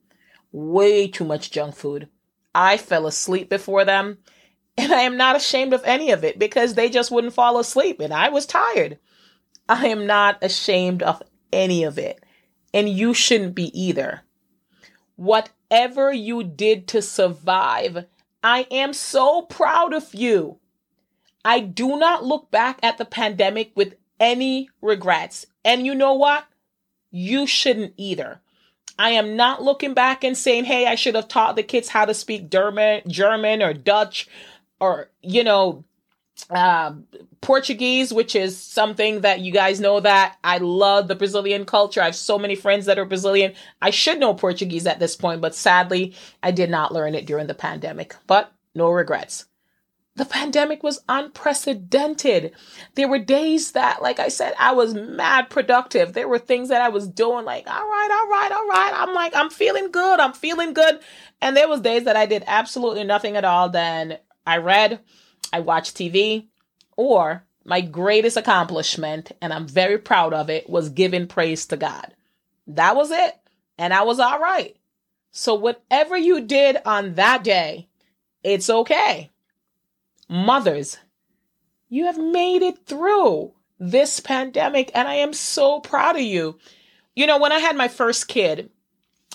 way 0.52 1.08
too 1.08 1.24
much 1.24 1.50
junk 1.50 1.78
food. 1.78 2.10
I 2.54 2.76
fell 2.76 3.08
asleep 3.08 3.48
before 3.48 3.86
them, 3.86 4.18
and 4.78 4.92
I 4.92 5.00
am 5.04 5.16
not 5.16 5.38
ashamed 5.38 5.74
of 5.74 5.82
any 5.86 6.12
of 6.12 6.26
it 6.26 6.38
because 6.38 6.74
they 6.74 6.90
just 6.90 7.10
wouldn't 7.10 7.36
fall 7.36 7.58
asleep, 7.58 8.02
and 8.02 8.14
I 8.14 8.28
was 8.28 8.46
tired. 8.46 9.00
I 9.70 9.88
am 9.88 10.06
not 10.06 10.40
ashamed 10.42 11.02
of 11.02 11.24
any 11.54 11.86
of 11.86 11.98
it, 11.98 12.22
and 12.74 12.90
you 12.90 13.14
shouldn't 13.14 13.56
be 13.56 13.72
either. 13.80 14.24
Whatever 15.16 16.12
you 16.12 16.44
did 16.44 16.90
to 16.90 17.02
survive, 17.02 18.08
I 18.44 18.68
am 18.70 18.92
so 18.92 19.44
proud 19.44 19.94
of 19.94 20.14
you. 20.14 20.60
I 21.46 21.62
do 21.62 21.96
not 21.96 22.26
look 22.26 22.52
back 22.52 22.80
at 22.84 22.98
the 22.98 23.06
pandemic 23.06 23.72
with 23.74 23.96
any 24.20 24.70
regrets. 24.82 25.46
And 25.64 25.86
you 25.86 25.96
know 25.96 26.16
what? 26.16 26.46
You 27.16 27.46
shouldn't 27.46 27.94
either. 27.96 28.42
I 28.98 29.12
am 29.12 29.36
not 29.36 29.62
looking 29.62 29.94
back 29.94 30.24
and 30.24 30.36
saying, 30.36 30.66
hey, 30.66 30.88
I 30.88 30.96
should 30.96 31.14
have 31.14 31.28
taught 31.28 31.56
the 31.56 31.62
kids 31.64 31.90
how 31.90 32.06
to 32.06 32.14
speak 32.14 32.50
German, 32.50 33.04
German 33.08 33.62
or 33.62 33.72
Dutch 33.72 34.28
or, 34.80 35.12
you 35.22 35.44
know, 35.44 35.84
uh, 36.50 36.94
Portuguese, 37.42 38.12
which 38.12 38.36
is 38.36 38.58
something 38.58 39.22
that 39.22 39.42
you 39.42 39.52
guys 39.52 39.80
know 39.80 40.00
that 40.00 40.38
I 40.44 40.58
love 40.58 41.08
the 41.08 41.16
Brazilian 41.16 41.66
culture. 41.66 42.02
I 42.02 42.06
have 42.06 42.16
so 42.16 42.40
many 42.40 42.56
friends 42.56 42.88
that 42.88 42.98
are 42.98 43.06
Brazilian. 43.06 43.54
I 43.80 43.92
should 43.92 44.20
know 44.20 44.34
Portuguese 44.34 44.88
at 44.88 45.00
this 45.00 45.16
point, 45.16 45.40
but 45.40 45.54
sadly, 45.54 46.16
I 46.42 46.50
did 46.50 46.72
not 46.72 46.92
learn 46.92 47.14
it 47.14 47.28
during 47.28 47.46
the 47.46 47.54
pandemic. 47.54 48.16
But 48.26 48.52
no 48.74 48.90
regrets. 48.90 49.46
The 50.16 50.26
pandemic 50.26 50.84
was 50.84 51.02
unprecedented. 51.10 52.54
There 52.94 53.08
were 53.08 53.18
days 53.18 53.72
that, 53.72 54.02
like 54.04 54.20
I 54.20 54.28
said, 54.28 54.54
I 54.60 54.72
was 54.74 54.94
mad 54.94 55.50
productive. 55.50 56.14
There 56.14 56.28
were 56.28 56.38
things 56.38 56.70
that 56.70 56.82
I 56.82 56.90
was 56.90 57.08
doing 57.08 57.46
like, 57.46 57.66
all 57.68 57.88
right, 57.88 58.10
all 58.12 58.28
right, 58.28 58.52
all 58.52 58.68
right. 58.68 58.94
I'm 58.96 59.16
like, 59.16 59.36
I'm 59.36 59.50
feeling 59.50 59.90
good. 59.92 60.20
I'm 60.20 60.34
feeling 60.34 60.74
good. 60.74 61.00
And 61.42 61.58
there 61.58 61.68
was 61.68 61.82
days 61.82 62.04
that 62.04 62.16
I 62.16 62.28
did 62.28 62.44
absolutely 62.46 63.04
nothing 63.04 63.36
at 63.36 63.46
all. 63.46 63.70
Then 63.70 64.20
I 64.46 64.58
read, 64.58 65.00
I 65.52 65.62
watched 65.62 65.98
TV, 65.98 66.46
or 66.96 67.44
my 67.66 67.82
greatest 67.82 68.38
accomplishment, 68.38 69.32
and 69.42 69.52
I'm 69.52 69.68
very 69.68 69.98
proud 69.98 70.34
of 70.34 70.50
it, 70.50 70.70
was 70.70 70.90
giving 70.90 71.28
praise 71.28 71.66
to 71.68 71.78
God. 71.78 72.14
That 72.68 72.96
was 72.96 73.10
it. 73.10 73.34
And 73.80 73.94
I 73.94 74.04
was 74.04 74.20
all 74.20 74.40
right. 74.40 74.78
So 75.32 75.56
whatever 75.56 76.16
you 76.16 76.42
did 76.42 76.78
on 76.86 77.16
that 77.16 77.44
day, 77.44 77.88
it's 78.44 78.70
okay. 78.70 79.32
Mothers, 80.30 80.98
you 81.90 82.06
have 82.06 82.18
made 82.18 82.62
it 82.62 82.86
through 82.86 83.54
this 83.80 84.20
pandemic, 84.20 84.92
and 84.96 85.08
I 85.08 85.16
am 85.16 85.34
so 85.34 85.80
proud 85.80 86.16
of 86.16 86.22
you. 86.22 86.58
You 87.16 87.28
know, 87.28 87.38
when 87.38 87.52
I 87.52 87.60
had 87.60 87.76
my 87.76 87.88
first 87.88 88.28
kid, 88.28 88.70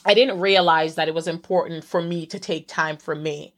I 0.04 0.14
didn't 0.14 0.40
realize 0.40 0.94
that 0.94 1.08
it 1.08 1.14
was 1.14 1.28
important 1.28 1.84
for 1.84 2.00
me 2.00 2.26
to 2.26 2.38
take 2.38 2.66
time 2.66 2.96
for 2.96 3.14
me. 3.14 3.54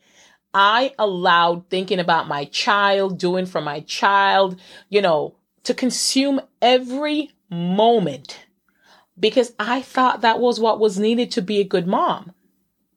I 0.53 0.95
allowed 0.99 1.69
thinking 1.69 2.01
about 2.01 2.29
my 2.29 2.45
child, 2.47 3.19
doing 3.19 3.47
for 3.47 3.61
my 3.61 3.81
child, 3.81 4.61
you 4.89 5.01
know, 5.01 5.37
to 5.65 5.75
consume 5.75 6.41
every 6.61 7.31
moment 7.49 8.47
because 9.19 9.53
I 9.59 9.83
thought 9.83 10.23
that 10.23 10.41
was 10.41 10.59
what 10.59 10.81
was 10.81 10.99
needed 10.99 11.31
to 11.33 11.43
be 11.43 11.61
a 11.61 11.65
good 11.65 11.87
mom. 11.87 12.33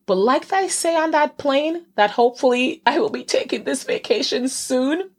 But 0.06 0.16
like 0.16 0.52
I 0.52 0.68
say 0.68 0.96
on 0.96 1.12
that 1.12 1.38
plane, 1.38 1.86
that 1.96 2.12
hopefully 2.12 2.82
I 2.86 3.00
will 3.00 3.10
be 3.10 3.24
taking 3.24 3.64
this 3.64 3.84
vacation 3.84 4.48
soon, 4.50 5.12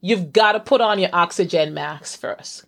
you've 0.00 0.32
got 0.32 0.52
to 0.52 0.60
put 0.60 0.80
on 0.80 0.98
your 0.98 1.10
oxygen 1.12 1.72
mask 1.74 2.20
first. 2.20 2.64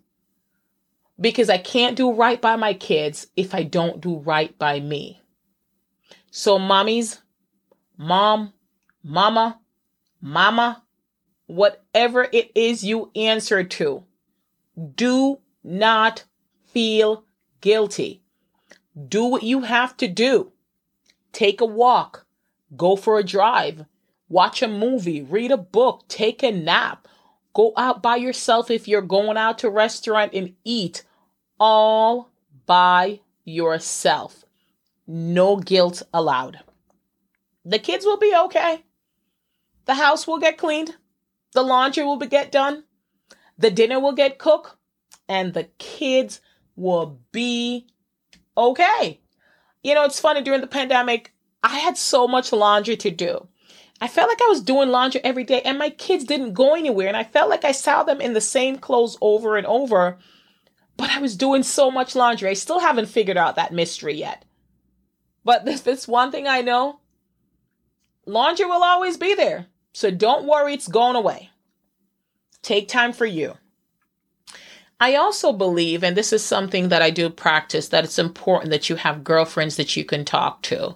Because 1.20 1.50
I 1.50 1.58
can't 1.58 1.96
do 1.96 2.12
right 2.12 2.40
by 2.40 2.56
my 2.56 2.74
kids 2.74 3.26
if 3.36 3.54
I 3.54 3.64
don't 3.64 4.00
do 4.00 4.18
right 4.18 4.56
by 4.58 4.80
me. 4.80 5.20
So, 6.30 6.58
mommies, 6.58 7.20
mom, 7.96 8.52
mama, 9.02 9.60
mama, 10.20 10.82
whatever 11.46 12.26
it 12.32 12.50
is 12.54 12.84
you 12.84 13.10
answer 13.14 13.62
to, 13.62 14.04
do 14.94 15.40
not 15.62 16.24
feel 16.72 17.24
guilty. 17.60 18.22
Do 19.08 19.24
what 19.24 19.42
you 19.42 19.60
have 19.60 19.96
to 19.98 20.08
do. 20.08 20.51
Take 21.32 21.60
a 21.60 21.66
walk, 21.66 22.26
go 22.76 22.96
for 22.96 23.18
a 23.18 23.24
drive, 23.24 23.86
watch 24.28 24.62
a 24.62 24.68
movie, 24.68 25.22
read 25.22 25.50
a 25.50 25.56
book, 25.56 26.04
take 26.08 26.42
a 26.42 26.50
nap, 26.50 27.08
go 27.54 27.72
out 27.76 28.02
by 28.02 28.16
yourself 28.16 28.70
if 28.70 28.86
you're 28.86 29.02
going 29.02 29.36
out 29.36 29.58
to 29.58 29.68
a 29.68 29.70
restaurant 29.70 30.32
and 30.34 30.54
eat 30.64 31.04
all 31.58 32.30
by 32.66 33.20
yourself. 33.44 34.44
No 35.06 35.56
guilt 35.56 36.02
allowed. 36.12 36.60
The 37.64 37.78
kids 37.78 38.04
will 38.04 38.18
be 38.18 38.34
okay. 38.44 38.84
The 39.84 39.94
house 39.94 40.26
will 40.26 40.38
get 40.38 40.58
cleaned. 40.58 40.96
The 41.52 41.62
laundry 41.62 42.04
will 42.04 42.16
be 42.16 42.26
get 42.26 42.52
done. 42.52 42.84
The 43.58 43.70
dinner 43.70 44.00
will 44.00 44.12
get 44.12 44.38
cooked 44.38 44.76
and 45.28 45.54
the 45.54 45.64
kids 45.78 46.40
will 46.76 47.20
be 47.30 47.86
okay. 48.56 49.21
You 49.82 49.94
know, 49.94 50.04
it's 50.04 50.20
funny 50.20 50.42
during 50.42 50.60
the 50.60 50.66
pandemic, 50.66 51.32
I 51.62 51.78
had 51.78 51.96
so 51.96 52.26
much 52.28 52.52
laundry 52.52 52.96
to 52.98 53.10
do. 53.10 53.48
I 54.00 54.08
felt 54.08 54.28
like 54.28 54.42
I 54.42 54.48
was 54.48 54.62
doing 54.62 54.88
laundry 54.88 55.20
every 55.22 55.44
day 55.44 55.62
and 55.62 55.78
my 55.78 55.90
kids 55.90 56.24
didn't 56.24 56.54
go 56.54 56.74
anywhere. 56.74 57.08
And 57.08 57.16
I 57.16 57.24
felt 57.24 57.48
like 57.48 57.64
I 57.64 57.72
saw 57.72 58.02
them 58.02 58.20
in 58.20 58.32
the 58.32 58.40
same 58.40 58.78
clothes 58.78 59.16
over 59.20 59.56
and 59.56 59.66
over, 59.66 60.18
but 60.96 61.10
I 61.10 61.20
was 61.20 61.36
doing 61.36 61.62
so 61.62 61.90
much 61.90 62.16
laundry. 62.16 62.48
I 62.48 62.54
still 62.54 62.80
haven't 62.80 63.06
figured 63.06 63.36
out 63.36 63.56
that 63.56 63.72
mystery 63.72 64.14
yet. 64.14 64.44
But 65.44 65.64
this, 65.64 65.82
this 65.82 66.08
one 66.08 66.32
thing 66.32 66.48
I 66.48 66.62
know 66.62 67.00
laundry 68.26 68.66
will 68.66 68.82
always 68.82 69.16
be 69.16 69.34
there. 69.34 69.66
So 69.92 70.10
don't 70.10 70.46
worry, 70.46 70.74
it's 70.74 70.88
going 70.88 71.16
away. 71.16 71.50
Take 72.62 72.88
time 72.88 73.12
for 73.12 73.26
you. 73.26 73.54
I 75.02 75.16
also 75.16 75.52
believe, 75.52 76.04
and 76.04 76.16
this 76.16 76.32
is 76.32 76.44
something 76.44 76.90
that 76.90 77.02
I 77.02 77.10
do 77.10 77.28
practice, 77.28 77.88
that 77.88 78.04
it's 78.04 78.20
important 78.20 78.70
that 78.70 78.88
you 78.88 78.94
have 78.94 79.24
girlfriends 79.24 79.74
that 79.74 79.96
you 79.96 80.04
can 80.04 80.24
talk 80.24 80.62
to, 80.62 80.94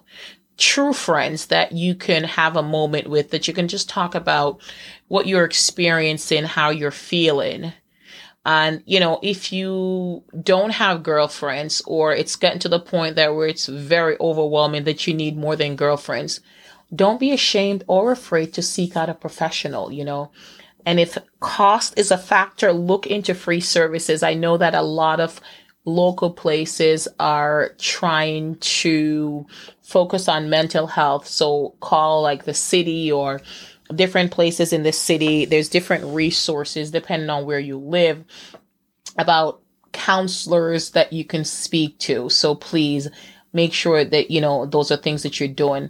true 0.57 0.93
friends 0.93 1.47
that 1.47 1.73
you 1.73 1.93
can 1.93 2.23
have 2.23 2.55
a 2.55 2.63
moment 2.63 3.09
with, 3.09 3.31
that 3.31 3.49
you 3.49 3.53
can 3.53 3.67
just 3.67 3.89
talk 3.89 4.15
about 4.15 4.61
what 5.09 5.27
you're 5.27 5.43
experiencing, 5.43 6.45
how 6.45 6.69
you're 6.69 6.89
feeling. 6.89 7.73
And, 8.45 8.81
you 8.85 9.01
know, 9.01 9.19
if 9.21 9.51
you 9.51 10.23
don't 10.41 10.71
have 10.71 11.03
girlfriends 11.03 11.81
or 11.85 12.13
it's 12.13 12.37
getting 12.37 12.59
to 12.59 12.69
the 12.69 12.79
point 12.79 13.17
that 13.17 13.35
where 13.35 13.49
it's 13.49 13.65
very 13.65 14.15
overwhelming 14.21 14.85
that 14.85 15.05
you 15.05 15.13
need 15.13 15.35
more 15.35 15.57
than 15.57 15.75
girlfriends, 15.75 16.39
don't 16.95 17.19
be 17.19 17.33
ashamed 17.33 17.83
or 17.87 18.13
afraid 18.13 18.53
to 18.53 18.61
seek 18.61 18.95
out 18.95 19.09
a 19.09 19.13
professional, 19.13 19.91
you 19.91 20.05
know. 20.05 20.31
And 20.87 21.01
if 21.01 21.17
cost 21.41 21.99
is 21.99 22.11
a 22.11 22.17
factor, 22.17 22.71
look 22.71 23.07
into 23.07 23.35
free 23.35 23.59
services. 23.59 24.23
I 24.23 24.35
know 24.35 24.55
that 24.55 24.73
a 24.73 24.81
lot 24.81 25.19
of 25.19 25.41
local 25.83 26.31
places 26.31 27.09
are 27.19 27.75
trying 27.77 28.55
to 28.55 29.45
focus 29.81 30.29
on 30.29 30.49
mental 30.49 30.87
health. 30.87 31.27
So 31.27 31.75
call 31.81 32.21
like 32.21 32.45
the 32.45 32.53
city 32.53 33.11
or 33.11 33.41
different 33.93 34.31
places 34.31 34.71
in 34.71 34.83
the 34.83 34.93
city. 34.93 35.43
There's 35.43 35.67
different 35.67 36.05
resources 36.05 36.89
depending 36.89 37.29
on 37.29 37.45
where 37.45 37.59
you 37.59 37.77
live 37.77 38.23
about 39.17 39.61
counselors 39.91 40.91
that 40.91 41.11
you 41.11 41.25
can 41.25 41.43
speak 41.43 41.99
to. 41.99 42.29
So 42.29 42.55
please 42.55 43.09
make 43.51 43.73
sure 43.73 44.05
that, 44.05 44.31
you 44.31 44.39
know, 44.39 44.65
those 44.65 44.89
are 44.89 44.97
things 44.97 45.23
that 45.23 45.37
you're 45.41 45.49
doing. 45.49 45.89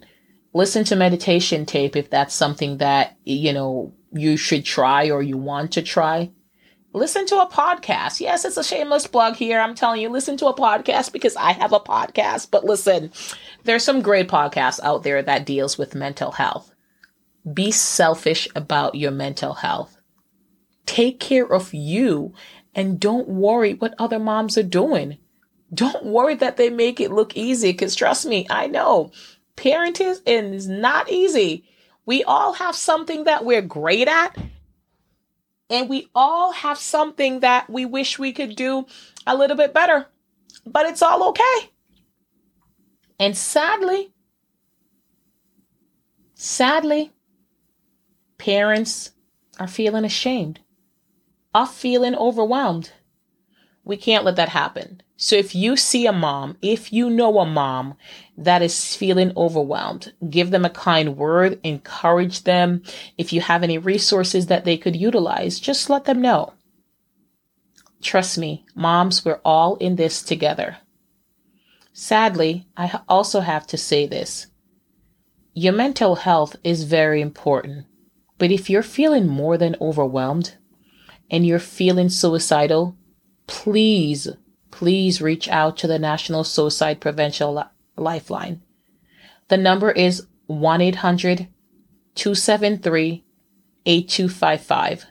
Listen 0.54 0.84
to 0.86 0.96
meditation 0.96 1.68
tape 1.68 1.96
if 1.96 2.10
that's 2.10 2.34
something 2.34 2.78
that, 2.78 3.16
you 3.24 3.54
know, 3.54 3.94
you 4.12 4.38
should 4.38 4.66
try 4.66 5.10
or 5.10 5.22
you 5.22 5.38
want 5.38 5.72
to 5.74 5.82
try, 5.82 6.32
listen 6.94 7.26
to 7.28 7.42
a 7.42 7.50
podcast. 7.50 8.20
Yes, 8.20 8.46
it's 8.46 8.58
a 8.58 8.64
shameless 8.64 9.08
plug 9.08 9.36
here. 9.36 9.60
I'm 9.60 9.76
telling 9.76 10.02
you, 10.02 10.10
listen 10.10 10.38
to 10.38 10.48
a 10.48 10.56
podcast 10.56 11.12
because 11.12 11.36
I 11.36 11.52
have 11.54 11.74
a 11.74 11.80
podcast. 11.80 12.52
But 12.52 12.64
listen, 12.64 13.12
there's 13.64 13.84
some 13.84 14.02
great 14.02 14.28
podcasts 14.28 14.80
out 14.82 15.04
there 15.04 15.22
that 15.22 15.46
deals 15.46 15.78
with 15.78 15.96
mental 15.96 16.32
health. 16.32 16.74
Be 17.52 17.72
selfish 17.72 18.48
about 18.56 18.96
your 18.96 19.12
mental 19.12 19.54
health. 19.54 19.98
Take 20.86 21.20
care 21.20 21.52
of 21.52 21.74
you 21.74 22.34
and 22.74 23.00
don't 23.00 23.28
worry 23.28 23.74
what 23.74 23.96
other 24.00 24.20
moms 24.20 24.58
are 24.58 24.64
doing. 24.64 25.18
Don't 25.74 26.06
worry 26.06 26.36
that 26.36 26.58
they 26.58 26.70
make 26.70 27.00
it 27.00 27.12
look 27.12 27.36
easy 27.36 27.72
because 27.72 27.96
trust 27.96 28.26
me, 28.26 28.48
I 28.50 28.68
know 28.68 29.12
parenting 29.58 30.22
is 30.26 30.68
not 30.68 31.12
easy. 31.12 31.66
We 32.08 32.24
all 32.24 32.54
have 32.54 32.76
something 32.76 33.26
that 33.26 33.46
we're 33.46 33.62
great 33.62 34.08
at. 34.08 34.36
And 35.70 35.90
we 35.90 36.10
all 36.16 36.54
have 36.54 36.80
something 36.80 37.42
that 37.42 37.70
we 37.70 37.86
wish 37.86 38.18
we 38.18 38.34
could 38.34 38.56
do 38.56 38.88
a 39.28 39.38
little 39.38 39.58
bit 39.58 39.74
better. 39.74 40.08
But 40.66 40.88
it's 40.88 41.04
all 41.04 41.30
okay. 41.30 41.72
And 43.20 43.38
sadly, 43.38 44.14
Sadly, 46.40 47.12
parents 48.38 49.10
are 49.60 49.68
feeling 49.68 50.06
ashamed, 50.06 50.60
are 51.52 51.66
feeling 51.66 52.14
overwhelmed. 52.14 52.92
We 53.84 53.98
can't 53.98 54.24
let 54.24 54.36
that 54.36 54.50
happen. 54.50 55.02
So 55.20 55.36
if 55.36 55.56
you 55.56 55.76
see 55.76 56.06
a 56.06 56.14
mom, 56.14 56.58
if 56.62 56.94
you 56.94 57.10
know 57.10 57.40
a 57.40 57.46
mom 57.46 57.96
that 58.38 58.62
is 58.62 58.96
feeling 58.96 59.34
overwhelmed, 59.36 60.14
give 60.30 60.52
them 60.52 60.64
a 60.64 60.70
kind 60.70 61.18
word, 61.18 61.60
encourage 61.64 62.44
them. 62.44 62.84
If 63.18 63.34
you 63.34 63.42
have 63.42 63.64
any 63.64 63.80
resources 63.80 64.46
that 64.46 64.64
they 64.64 64.78
could 64.78 64.96
utilize, 64.96 65.60
just 65.60 65.90
let 65.90 66.06
them 66.06 66.22
know. 66.22 66.54
Trust 68.00 68.38
me, 68.38 68.64
moms, 68.76 69.26
we're 69.26 69.42
all 69.44 69.76
in 69.78 69.96
this 69.96 70.22
together. 70.22 70.78
Sadly, 71.94 72.68
I 72.78 73.00
also 73.10 73.40
have 73.40 73.66
to 73.68 73.78
say 73.78 74.06
this. 74.06 74.46
Your 75.56 75.74
mental 75.74 76.18
health 76.18 76.56
is 76.64 76.84
very 76.84 77.22
important. 77.22 77.88
But 78.38 78.52
if 78.52 78.70
you're 78.70 78.84
feeling 78.84 79.28
more 79.28 79.58
than 79.58 79.76
overwhelmed 79.82 80.58
and 81.32 81.44
you're 81.44 81.58
feeling 81.58 82.10
suicidal, 82.10 82.96
please 83.48 84.30
please 84.78 85.24
reach 85.24 85.50
out 85.50 85.76
to 85.76 85.88
the 85.88 85.98
National 85.98 86.44
Suicide 86.44 87.02
Prevention 87.02 87.60
Lifeline. 87.96 88.62
The 89.48 89.58
number 89.58 89.90
is 89.90 90.28
1 90.46 90.82
800 90.82 91.48
273 92.14 93.26
8255, 93.88 95.06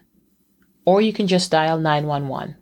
or 0.84 1.00
you 1.00 1.12
can 1.12 1.26
just 1.26 1.50
dial 1.50 1.80
911. 1.80 2.54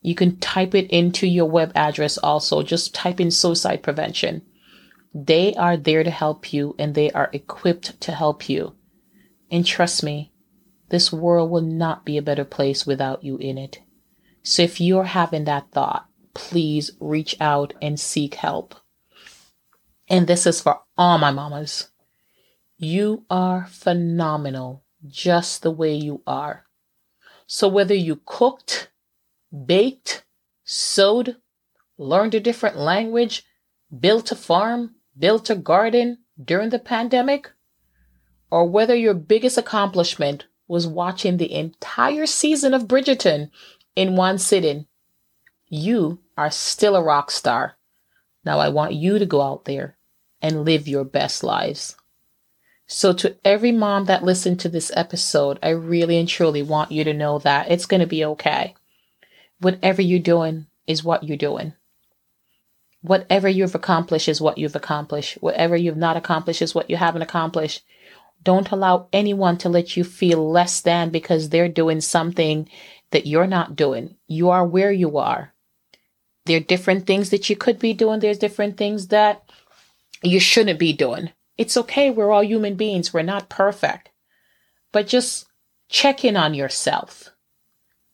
You 0.00 0.14
can 0.14 0.38
type 0.38 0.76
it 0.76 0.88
into 0.92 1.26
your 1.26 1.46
web 1.46 1.72
address 1.74 2.18
also. 2.18 2.62
Just 2.62 2.94
type 2.94 3.18
in 3.18 3.32
suicide 3.32 3.82
prevention. 3.82 4.42
They 5.12 5.54
are 5.54 5.76
there 5.76 6.04
to 6.04 6.10
help 6.10 6.52
you 6.52 6.76
and 6.78 6.94
they 6.94 7.10
are 7.10 7.30
equipped 7.32 8.00
to 8.02 8.12
help 8.12 8.48
you. 8.48 8.76
And 9.50 9.66
trust 9.66 10.04
me, 10.04 10.30
this 10.88 11.12
world 11.12 11.50
will 11.50 11.62
not 11.62 12.04
be 12.04 12.16
a 12.16 12.22
better 12.22 12.44
place 12.44 12.86
without 12.86 13.24
you 13.24 13.38
in 13.38 13.58
it. 13.58 13.80
So 14.46 14.62
if 14.62 14.80
you're 14.80 15.02
having 15.02 15.42
that 15.46 15.72
thought, 15.72 16.06
please 16.32 16.92
reach 17.00 17.34
out 17.40 17.74
and 17.82 17.98
seek 17.98 18.36
help. 18.36 18.76
And 20.08 20.28
this 20.28 20.46
is 20.46 20.60
for 20.60 20.82
all 20.96 21.18
my 21.18 21.32
mamas. 21.32 21.90
You 22.78 23.24
are 23.28 23.66
phenomenal 23.66 24.84
just 25.04 25.62
the 25.62 25.72
way 25.72 25.96
you 25.96 26.22
are. 26.28 26.64
So 27.48 27.66
whether 27.66 27.94
you 27.94 28.20
cooked, 28.24 28.88
baked, 29.66 30.24
sewed, 30.62 31.38
learned 31.98 32.36
a 32.36 32.40
different 32.40 32.76
language, 32.76 33.42
built 33.98 34.30
a 34.30 34.36
farm, 34.36 34.94
built 35.18 35.50
a 35.50 35.56
garden 35.56 36.18
during 36.40 36.70
the 36.70 36.78
pandemic, 36.78 37.50
or 38.48 38.64
whether 38.64 38.94
your 38.94 39.14
biggest 39.14 39.58
accomplishment 39.58 40.46
was 40.68 40.86
watching 40.86 41.36
the 41.36 41.52
entire 41.52 42.26
season 42.26 42.74
of 42.74 42.86
Bridgerton 42.86 43.50
in 43.96 44.14
one 44.14 44.38
sitting, 44.38 44.86
you 45.68 46.20
are 46.36 46.50
still 46.50 46.94
a 46.94 47.02
rock 47.02 47.30
star. 47.30 47.76
Now 48.44 48.60
I 48.60 48.68
want 48.68 48.94
you 48.94 49.18
to 49.18 49.26
go 49.26 49.42
out 49.42 49.64
there 49.64 49.96
and 50.40 50.64
live 50.64 50.86
your 50.86 51.04
best 51.04 51.42
lives. 51.42 51.96
So, 52.86 53.12
to 53.14 53.36
every 53.44 53.72
mom 53.72 54.04
that 54.04 54.22
listened 54.22 54.60
to 54.60 54.68
this 54.68 54.92
episode, 54.94 55.58
I 55.60 55.70
really 55.70 56.18
and 56.18 56.28
truly 56.28 56.62
want 56.62 56.92
you 56.92 57.02
to 57.02 57.12
know 57.12 57.40
that 57.40 57.68
it's 57.68 57.86
going 57.86 58.00
to 58.00 58.06
be 58.06 58.24
okay. 58.24 58.76
Whatever 59.58 60.02
you're 60.02 60.20
doing 60.20 60.66
is 60.86 61.02
what 61.02 61.24
you're 61.24 61.36
doing. 61.36 61.72
Whatever 63.00 63.48
you've 63.48 63.74
accomplished 63.74 64.28
is 64.28 64.40
what 64.40 64.58
you've 64.58 64.76
accomplished. 64.76 65.34
Whatever 65.40 65.74
you've 65.76 65.96
not 65.96 66.16
accomplished 66.16 66.62
is 66.62 66.74
what 66.76 66.88
you 66.88 66.96
haven't 66.96 67.22
accomplished. 67.22 67.82
Don't 68.42 68.70
allow 68.70 69.08
anyone 69.12 69.58
to 69.58 69.68
let 69.68 69.96
you 69.96 70.04
feel 70.04 70.48
less 70.50 70.80
than 70.80 71.10
because 71.10 71.48
they're 71.48 71.68
doing 71.68 72.00
something 72.00 72.68
that 73.10 73.26
you're 73.26 73.46
not 73.46 73.76
doing. 73.76 74.16
You 74.26 74.50
are 74.50 74.64
where 74.64 74.92
you 74.92 75.18
are. 75.18 75.52
There 76.44 76.58
are 76.58 76.60
different 76.60 77.06
things 77.06 77.30
that 77.30 77.50
you 77.50 77.56
could 77.56 77.78
be 77.78 77.92
doing. 77.92 78.20
There's 78.20 78.38
different 78.38 78.76
things 78.76 79.08
that 79.08 79.42
you 80.22 80.38
shouldn't 80.38 80.78
be 80.78 80.92
doing. 80.92 81.30
It's 81.58 81.76
okay. 81.76 82.10
We're 82.10 82.30
all 82.30 82.44
human 82.44 82.76
beings. 82.76 83.12
We're 83.12 83.22
not 83.22 83.48
perfect. 83.48 84.10
But 84.92 85.08
just 85.08 85.46
check 85.88 86.24
in 86.24 86.36
on 86.36 86.54
yourself. 86.54 87.30